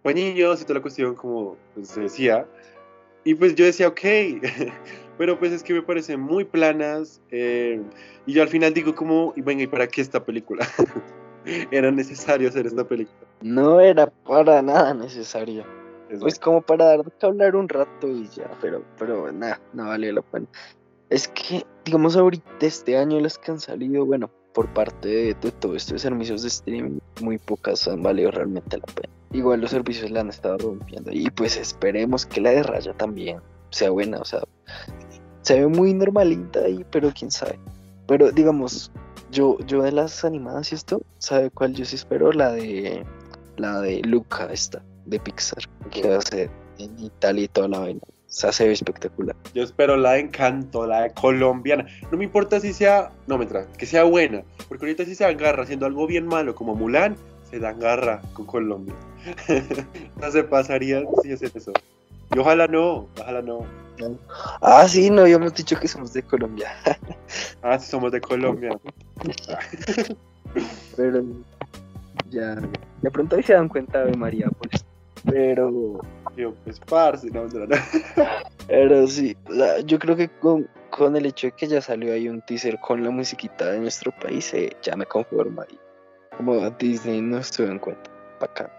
para 0.04 0.16
niños 0.16 0.62
y 0.62 0.64
toda 0.64 0.76
la 0.76 0.82
cuestión, 0.82 1.16
como 1.16 1.58
pues, 1.76 1.90
se 1.90 2.02
decía. 2.02 2.46
Y 3.24 3.36
pues 3.36 3.54
yo 3.56 3.66
decía, 3.66 3.88
ok, 3.88 4.00
pero 5.18 5.38
pues 5.38 5.52
es 5.52 5.64
que 5.64 5.74
me 5.74 5.82
parecen 5.84 6.20
muy 6.20 6.44
planas. 6.44 7.22
eh, 7.30 7.82
y 8.26 8.34
yo 8.34 8.42
al 8.42 8.50
final 8.50 8.74
digo, 8.74 8.96
como, 8.96 9.34
y 9.36 9.42
venga, 9.42 9.64
¿y 9.64 9.68
para 9.68 9.88
qué 9.88 10.02
esta 10.02 10.24
película? 10.24 10.68
Era 11.72 11.92
necesario 11.92 12.50
hacer 12.50 12.68
esta 12.68 12.84
película. 12.84 13.28
No 13.42 13.80
era 13.80 14.08
para 14.08 14.62
nada 14.62 14.94
necesario. 14.94 15.66
Es 16.10 16.20
Pues 16.20 16.40
como 16.40 16.62
para 16.62 16.86
dar 16.86 17.12
que 17.12 17.26
hablar 17.26 17.56
un 17.56 17.70
rato 17.70 18.08
y 18.08 18.28
ya, 18.28 18.52
pero, 18.62 18.84
pero 19.00 19.32
nada, 19.32 19.60
no 19.74 19.88
vale 19.88 20.12
la 20.12 20.22
pena. 20.22 20.46
Es 21.10 21.28
que, 21.28 21.66
digamos, 21.86 22.16
ahorita 22.16 22.46
este 22.60 22.98
año 22.98 23.20
las 23.20 23.38
que 23.38 23.52
han 23.52 23.60
salido, 23.60 24.06
bueno, 24.06 24.30
por 24.54 24.72
parte 24.74 25.08
de, 25.08 25.34
de 25.34 25.52
todos 25.52 25.78
estos 25.78 26.02
servicios 26.02 26.42
de 26.42 26.50
streaming, 26.50 27.00
muy 27.22 27.38
pocas 27.38 27.88
han 27.88 28.04
valido 28.04 28.32
realmente 28.32 28.78
la 28.78 28.86
pena. 28.86 29.14
Igual 29.32 29.62
los 29.62 29.72
servicios 29.72 30.12
la 30.12 30.20
han 30.20 30.30
estado 30.30 30.58
rompiendo 30.58 31.12
y 31.12 31.30
pues 31.32 31.56
esperemos 31.56 32.26
que 32.26 32.42
la 32.42 32.52
de 32.52 32.64
Raya 32.64 32.94
también 32.94 33.40
sea 33.70 33.90
buena, 33.90 34.20
o 34.20 34.26
sea, 34.26 34.42
se 35.42 35.60
ve 35.60 35.68
muy 35.68 35.94
normalita 35.94 36.68
y 36.68 36.84
pero 36.92 37.12
quién 37.18 37.32
sabe. 37.32 37.58
Pero 38.08 38.32
digamos, 38.32 38.92
yo, 39.32 39.58
yo 39.66 39.82
de 39.82 39.92
las 39.92 40.24
animadas 40.26 40.72
y 40.72 40.76
esto, 40.76 41.02
¿sabe 41.18 41.50
cuál 41.50 41.74
yo 41.74 41.86
sí 41.86 41.96
espero? 41.96 42.32
La 42.32 42.52
de 42.52 43.06
la 43.58 43.80
de 43.82 44.02
Luca 44.02 44.48
esta, 44.52 44.82
de 45.06 45.20
Pixar, 45.20 45.64
que 45.90 46.08
va 46.08 46.18
a 46.18 46.22
ser 46.22 46.50
en 46.80 46.98
Italia 47.00 47.46
y 47.46 47.48
toda 47.48 47.68
la 47.68 47.80
vaina. 47.80 48.02
Se 48.28 48.66
ve 48.66 48.72
espectacular. 48.72 49.36
Yo 49.54 49.62
espero 49.62 49.98
la 49.98 50.14
de 50.14 50.22
Encanto, 50.22 50.88
la 50.88 51.02
de 51.02 51.12
colombiana. 51.12 51.86
No 52.12 52.18
me 52.18 52.24
importa 52.24 52.62
si 52.62 52.72
sea, 52.72 53.12
no 53.28 53.38
me 53.38 53.46
trae, 53.46 53.66
que 53.78 53.86
sea 53.86 54.04
buena. 54.04 54.44
Porque 54.70 54.86
ahorita 54.86 55.04
si 55.04 55.16
se 55.16 55.26
agarra 55.26 55.64
haciendo 55.64 55.86
algo 55.86 56.08
bien 56.08 56.26
malo 56.26 56.56
como 56.56 56.74
Mulan, 56.74 57.18
se 57.50 57.60
dan 57.60 57.80
garra 57.80 58.22
con 58.34 58.46
Colombia. 58.46 58.96
no 60.22 60.32
se 60.32 60.44
pasarían 60.46 61.06
si 61.22 61.34
hacen 61.34 61.52
eso. 61.54 61.74
Y 62.34 62.40
ojalá 62.40 62.68
no, 62.68 63.10
ojalá 63.20 63.42
no. 63.42 63.66
Ah, 64.62 64.88
sí, 64.88 65.10
no 65.10 65.22
habíamos 65.22 65.54
dicho 65.54 65.80
que 65.80 65.88
somos 65.88 66.14
de 66.14 66.24
Colombia. 66.24 66.72
Ah, 67.64 67.78
si 67.80 67.90
somos 67.90 68.12
de 68.12 68.20
Colombia. 68.20 68.72
Pero 70.98 71.24
ya, 72.30 72.56
de 73.02 73.12
pronto 73.12 73.36
ahí 73.36 73.44
se 73.44 73.54
dan 73.54 73.70
cuenta 73.70 74.04
de 74.04 74.18
María 74.18 74.50
esto. 74.72 74.86
Pero, 75.30 76.02
Yo, 76.36 76.54
pues, 76.64 76.80
parce, 76.80 77.30
no, 77.30 77.46
no, 77.48 77.68
no. 77.68 77.76
pero 78.68 79.06
sí, 79.08 79.38
yo 79.86 80.00
creo 80.00 80.16
que 80.16 80.28
con, 80.28 80.68
con 80.90 81.16
el 81.16 81.28
hecho 81.28 81.48
de 81.48 81.54
que 81.54 81.68
ya 81.68 81.82
salió 81.82 82.14
ahí 82.14 82.28
un 82.28 82.42
teaser 82.42 82.80
con 82.80 83.04
la 83.04 83.12
musiquita 83.12 83.72
de 83.72 83.80
nuestro 83.80 84.12
país, 84.20 84.52
eh, 84.54 84.76
ya 84.82 84.96
me 84.96 85.06
conformo 85.06 85.62
ahí. 85.62 85.80
Como 86.38 86.70
Disney 86.72 87.22
no 87.22 87.38
estuvo 87.38 87.68
en 87.68 87.80
cuenta. 87.80 88.10
Bacán. 88.40 88.70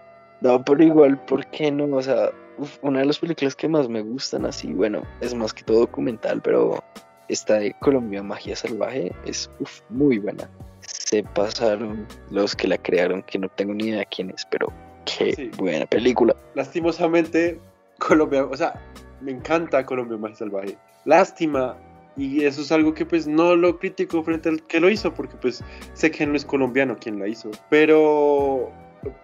No, 0.41 0.63
pero 0.63 0.83
igual, 0.83 1.17
¿por 1.25 1.45
qué 1.47 1.71
no? 1.71 1.95
O 1.95 2.01
sea, 2.01 2.31
uf, 2.57 2.77
una 2.81 2.99
de 2.99 3.05
las 3.05 3.19
películas 3.19 3.55
que 3.55 3.67
más 3.67 3.87
me 3.89 4.01
gustan 4.01 4.45
así, 4.45 4.73
bueno, 4.73 5.03
es 5.21 5.33
más 5.33 5.53
que 5.53 5.63
todo 5.63 5.79
documental, 5.81 6.41
pero 6.41 6.83
esta 7.29 7.55
de 7.59 7.73
Colombia 7.79 8.21
Magia 8.21 8.55
Salvaje 8.55 9.11
es 9.25 9.49
uf, 9.59 9.81
muy 9.89 10.19
buena. 10.19 10.49
se 10.81 11.23
pasaron 11.23 12.05
los 12.29 12.55
que 12.55 12.67
la 12.67 12.77
crearon, 12.77 13.23
que 13.23 13.39
no 13.39 13.49
tengo 13.49 13.73
ni 13.73 13.89
idea 13.89 14.05
quién 14.05 14.29
es, 14.31 14.45
pero 14.49 14.71
qué 15.05 15.51
buena 15.57 15.85
película. 15.85 16.35
Lastimosamente, 16.55 17.59
Colombia, 17.99 18.45
o 18.45 18.55
sea, 18.57 18.73
me 19.21 19.31
encanta 19.31 19.85
Colombia 19.85 20.17
más 20.17 20.37
salvaje. 20.37 20.77
Lástima, 21.05 21.77
y 22.17 22.43
eso 22.43 22.61
es 22.61 22.71
algo 22.71 22.93
que 22.93 23.05
pues 23.05 23.27
no 23.27 23.55
lo 23.55 23.79
critico 23.79 24.23
frente 24.23 24.49
al 24.49 24.61
que 24.63 24.79
lo 24.79 24.89
hizo, 24.89 25.13
porque 25.13 25.35
pues 25.37 25.63
sé 25.93 26.11
que 26.11 26.25
no 26.25 26.35
es 26.35 26.45
colombiano 26.45 26.97
quien 26.97 27.19
la 27.19 27.27
hizo, 27.27 27.51
pero, 27.69 28.71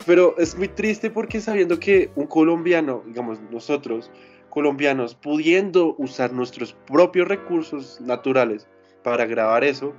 pero 0.06 0.36
es 0.38 0.58
muy 0.58 0.68
triste 0.68 1.10
porque 1.10 1.42
sabiendo 1.42 1.80
que 1.80 2.12
un 2.16 2.28
colombiano, 2.28 3.04
digamos 3.06 3.40
nosotros, 3.52 4.12
colombianos, 4.50 5.16
pudiendo 5.16 5.96
usar 5.98 6.34
nuestros 6.34 6.74
propios 6.88 7.28
recursos 7.28 8.02
naturales 8.02 8.68
para 9.04 9.26
grabar 9.26 9.64
eso, 9.64 9.94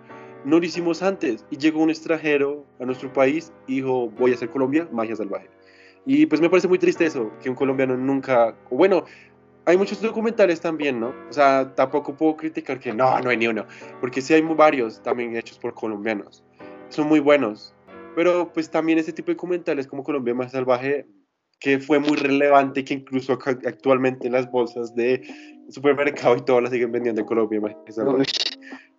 no 0.44 0.58
lo 0.58 0.64
hicimos 0.64 1.02
antes. 1.02 1.44
Y 1.50 1.56
llegó 1.56 1.82
un 1.82 1.90
extranjero 1.90 2.64
a 2.80 2.84
nuestro 2.84 3.12
país 3.12 3.52
y 3.66 3.76
dijo, 3.76 4.10
voy 4.10 4.32
a 4.32 4.34
hacer 4.34 4.50
Colombia, 4.50 4.88
magia 4.92 5.16
salvaje. 5.16 5.48
Y 6.06 6.26
pues 6.26 6.40
me 6.40 6.48
parece 6.48 6.68
muy 6.68 6.78
triste 6.78 7.04
eso, 7.04 7.30
que 7.42 7.50
un 7.50 7.54
colombiano 7.54 7.96
nunca, 7.96 8.56
bueno, 8.70 9.04
hay 9.66 9.76
muchos 9.76 10.00
documentales 10.00 10.60
también, 10.60 10.98
¿no? 10.98 11.12
O 11.28 11.32
sea, 11.32 11.74
tampoco 11.74 12.14
puedo 12.14 12.36
criticar 12.36 12.80
que 12.80 12.92
no, 12.92 13.20
no 13.20 13.30
hay 13.30 13.36
ni 13.36 13.46
uno, 13.46 13.66
porque 14.00 14.22
sí 14.22 14.32
hay 14.32 14.40
varios 14.40 15.02
también 15.02 15.36
hechos 15.36 15.58
por 15.58 15.74
colombianos. 15.74 16.42
Son 16.88 17.06
muy 17.06 17.20
buenos. 17.20 17.74
Pero 18.14 18.52
pues 18.52 18.70
también 18.70 18.98
ese 18.98 19.12
tipo 19.12 19.28
de 19.28 19.34
documentales 19.34 19.86
como 19.86 20.02
Colombia 20.02 20.34
más 20.34 20.52
salvaje, 20.52 21.06
que 21.58 21.78
fue 21.78 21.98
muy 21.98 22.16
relevante, 22.16 22.84
que 22.84 22.94
incluso 22.94 23.38
actualmente 23.44 24.26
en 24.26 24.32
las 24.32 24.50
bolsas 24.50 24.94
de 24.94 25.22
supermercado 25.68 26.36
y 26.36 26.40
todo 26.42 26.60
las 26.60 26.70
siguen 26.70 26.92
vendiendo 26.92 27.20
en 27.20 27.26
Colombia 27.26 27.60
más 27.60 27.74
salvaje. 27.88 28.24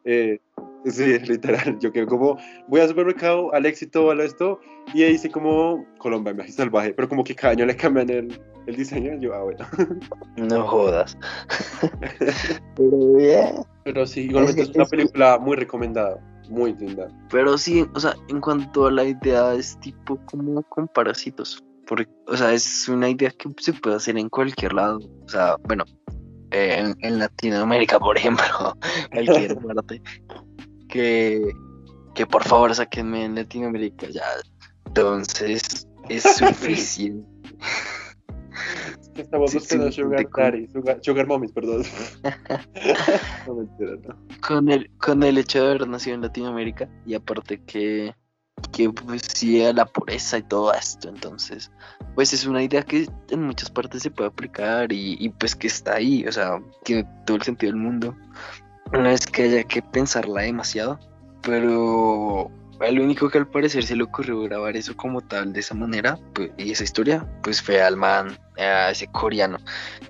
Eh, 0.06 0.40
Sí, 0.86 1.20
literal. 1.28 1.78
Yo 1.80 1.92
quedo 1.92 2.08
como, 2.08 2.38
voy 2.68 2.82
al 2.82 2.88
supermercado, 2.88 3.54
al 3.54 3.66
éxito, 3.66 4.12
a 4.12 4.24
esto, 4.24 4.60
y 4.94 5.04
ahí 5.04 5.14
dice 5.14 5.30
como 5.30 5.86
Colombia, 5.98 6.34
viaje 6.34 6.52
salvaje, 6.52 6.94
pero 6.94 7.08
como 7.08 7.24
que 7.24 7.36
cada 7.36 7.54
año 7.54 7.66
le 7.66 7.76
cambian 7.76 8.10
el, 8.10 8.40
el 8.68 8.76
diseño. 8.76 9.18
Yo, 9.20 9.34
ah, 9.34 9.44
bueno. 9.44 9.66
No 10.38 10.68
jodas. 10.68 11.18
pero 12.76 13.14
bien. 13.16 13.56
Pero 13.84 14.06
sí, 14.06 14.22
igualmente 14.22 14.62
es, 14.62 14.70
una 14.76 14.86
película 14.86 15.38
muy 15.40 15.56
recomendada, 15.56 16.20
muy 16.52 16.74
linda. 16.76 17.08
Pero 17.30 17.58
sí, 17.58 17.86
o 17.94 18.00
sea, 18.00 18.16
en 18.28 18.42
cuanto 18.42 18.88
a 18.88 18.92
la 18.92 19.06
idea, 19.06 19.54
es 19.54 19.80
tipo 19.80 20.20
como 20.26 20.62
con 20.64 20.88
parásitos. 20.88 21.64
Porque, 21.88 22.08
o 22.28 22.38
sea, 22.38 22.54
es 22.54 22.88
una 22.88 23.10
idea 23.10 23.32
que 23.32 23.50
se 23.60 23.74
puede 23.74 23.96
hacer 23.96 24.18
en 24.18 24.30
cualquier 24.30 24.74
lado. 24.74 25.00
O 25.26 25.30
sea, 25.30 25.56
bueno, 25.64 25.84
en, 26.52 26.96
en, 27.00 27.20
Latinoamérica, 27.20 28.00
por 28.00 28.18
ejemplo, 28.18 28.46
cualquier 29.12 29.58
parte 29.68 30.02
que, 30.90 31.52
que 32.14 32.28
por 32.28 32.44
favor 32.44 32.76
saquenme 32.76 33.26
en 33.26 33.36
Latinoamérica 33.36 34.08
ya. 34.10 34.24
Entonces 34.86 35.88
es 36.10 36.24
suficiente. 36.38 37.28
Estamos 39.16 39.54
buscando 39.54 39.92
Sugar 39.92 40.28
Daddy, 40.36 40.68
Sugar, 41.02 41.28
Mommies, 41.28 41.52
perdón. 41.52 41.84
Con 44.42 44.70
el, 44.70 44.90
con 44.98 45.24
el 45.24 45.38
hecho 45.38 45.60
de 45.60 45.70
haber 45.70 45.88
nacido 45.88 46.16
en 46.16 46.22
Latinoamérica 46.22 46.90
y 47.06 47.14
aparte 47.14 47.62
que, 47.66 48.16
que 48.72 48.90
pues 48.90 49.22
sí 49.34 49.62
la 49.74 49.86
pureza 49.86 50.38
y 50.38 50.44
todo 50.44 50.74
esto, 50.74 51.10
entonces 51.10 51.72
pues 52.16 52.34
es 52.34 52.46
una 52.46 52.64
idea 52.64 52.84
que 52.84 53.08
en 53.30 53.44
muchas 53.44 53.70
partes 53.70 54.04
se 54.04 54.12
puede 54.12 54.30
aplicar 54.30 54.92
y, 54.92 55.18
y 55.20 55.30
pues 55.30 55.56
que 55.56 55.68
está 55.68 55.96
ahí, 55.96 56.26
o 56.28 56.32
sea, 56.32 56.62
tiene 56.84 57.08
todo 57.26 57.38
el 57.38 57.44
sentido 57.44 57.72
del 57.72 57.82
mundo. 57.82 58.16
No 58.92 59.08
es 59.08 59.26
que 59.26 59.44
haya 59.44 59.64
que 59.64 59.82
pensarla 59.82 60.42
demasiado, 60.42 61.00
pero 61.42 62.52
el 62.88 63.00
único 63.00 63.30
que 63.30 63.38
al 63.38 63.48
parecer 63.48 63.84
se 63.84 63.96
le 63.96 64.04
ocurrió 64.04 64.42
grabar 64.42 64.76
eso 64.76 64.96
como 64.96 65.22
tal, 65.22 65.54
de 65.54 65.60
esa 65.60 65.76
manera, 65.76 66.18
pues, 66.34 66.52
y 66.58 66.72
esa 66.72 66.84
historia, 66.84 67.28
pues 67.44 67.62
fue 67.62 67.82
al 67.82 67.98
man, 67.98 68.38
a 68.58 68.92
ese 68.92 69.08
coreano. 69.08 69.58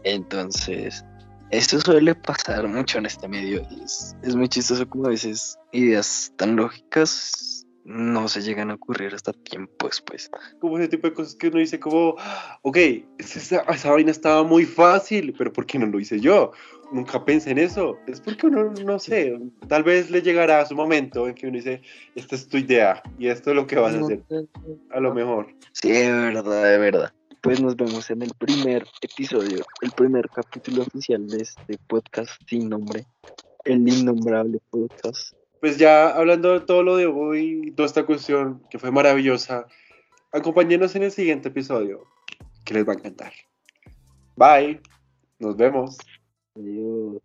Entonces, 0.03 1.03
esto 1.51 1.79
suele 1.81 2.15
pasar 2.15 2.67
mucho 2.67 2.97
en 2.97 3.05
este 3.05 3.27
medio. 3.27 3.61
es, 3.83 4.15
es 4.23 4.35
muy 4.35 4.47
chistoso 4.47 4.87
como 4.87 5.07
a 5.07 5.09
veces 5.09 5.57
ideas 5.71 6.31
tan 6.37 6.55
lógicas 6.55 7.50
no 7.83 8.27
se 8.27 8.41
llegan 8.41 8.71
a 8.71 8.75
ocurrir 8.75 9.13
hasta 9.13 9.33
tiempo 9.33 9.87
después. 9.87 10.29
Como 10.59 10.77
ese 10.77 10.87
tipo 10.87 11.07
de 11.07 11.13
cosas 11.13 11.35
que 11.35 11.47
uno 11.47 11.59
dice 11.59 11.79
como, 11.79 12.15
ok, 12.61 12.77
esa, 13.17 13.61
esa, 13.61 13.91
vaina 13.91 14.11
estaba 14.11 14.43
muy 14.43 14.65
fácil, 14.65 15.33
pero 15.37 15.51
¿por 15.51 15.65
qué 15.65 15.79
no 15.79 15.87
lo 15.87 15.99
hice 15.99 16.19
yo? 16.19 16.51
Nunca 16.91 17.23
pensé 17.23 17.51
en 17.51 17.57
eso. 17.57 17.97
Es 18.07 18.21
porque 18.21 18.47
uno, 18.47 18.71
no 18.85 18.99
sé, 18.99 19.39
tal 19.67 19.83
vez 19.83 20.11
le 20.11 20.21
llegará 20.21 20.61
a 20.61 20.65
su 20.65 20.75
momento 20.75 21.27
en 21.27 21.35
que 21.35 21.47
uno 21.47 21.57
dice, 21.57 21.81
esta 22.15 22.35
es 22.35 22.47
tu 22.47 22.57
idea 22.57 23.01
y 23.17 23.27
esto 23.27 23.51
es 23.51 23.55
lo 23.55 23.65
que 23.65 23.77
vas 23.77 23.95
a 23.95 24.01
hacer. 24.01 24.23
A 24.91 24.99
lo 24.99 25.13
mejor. 25.13 25.47
Sí, 25.71 25.91
de 25.91 26.11
verdad, 26.11 26.63
de 26.63 26.77
verdad. 26.77 27.13
Pues 27.41 27.59
nos 27.59 27.75
vemos 27.75 28.07
en 28.11 28.21
el 28.21 28.31
primer 28.37 28.85
episodio, 29.01 29.65
el 29.81 29.91
primer 29.91 30.29
capítulo 30.29 30.83
oficial 30.83 31.25
de 31.27 31.37
este 31.41 31.79
podcast 31.87 32.29
sin 32.47 32.69
nombre, 32.69 33.07
el 33.63 33.87
innombrable 33.87 34.59
podcast 34.69 35.33
pues 35.61 35.77
ya 35.77 36.09
hablando 36.09 36.53
de 36.53 36.65
todo 36.65 36.81
lo 36.81 36.97
de 36.97 37.05
hoy, 37.05 37.71
toda 37.77 37.85
esta 37.85 38.03
cuestión 38.03 38.63
que 38.71 38.79
fue 38.79 38.91
maravillosa, 38.91 39.67
acompáñenos 40.31 40.95
en 40.95 41.03
el 41.03 41.11
siguiente 41.11 41.49
episodio, 41.49 42.07
que 42.65 42.73
les 42.73 42.85
va 42.85 42.93
a 42.93 42.95
encantar. 42.95 43.31
Bye, 44.35 44.81
nos 45.37 45.55
vemos. 45.55 45.97
Adiós. 46.55 47.21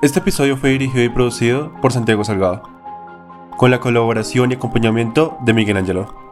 Este 0.00 0.20
episodio 0.20 0.56
fue 0.56 0.70
dirigido 0.70 1.02
y 1.02 1.08
producido 1.08 1.74
por 1.80 1.92
Santiago 1.92 2.22
Salgado, 2.22 2.62
con 3.56 3.72
la 3.72 3.80
colaboración 3.80 4.52
y 4.52 4.54
acompañamiento 4.54 5.36
de 5.44 5.54
Miguel 5.54 5.76
Ángelo. 5.76 6.27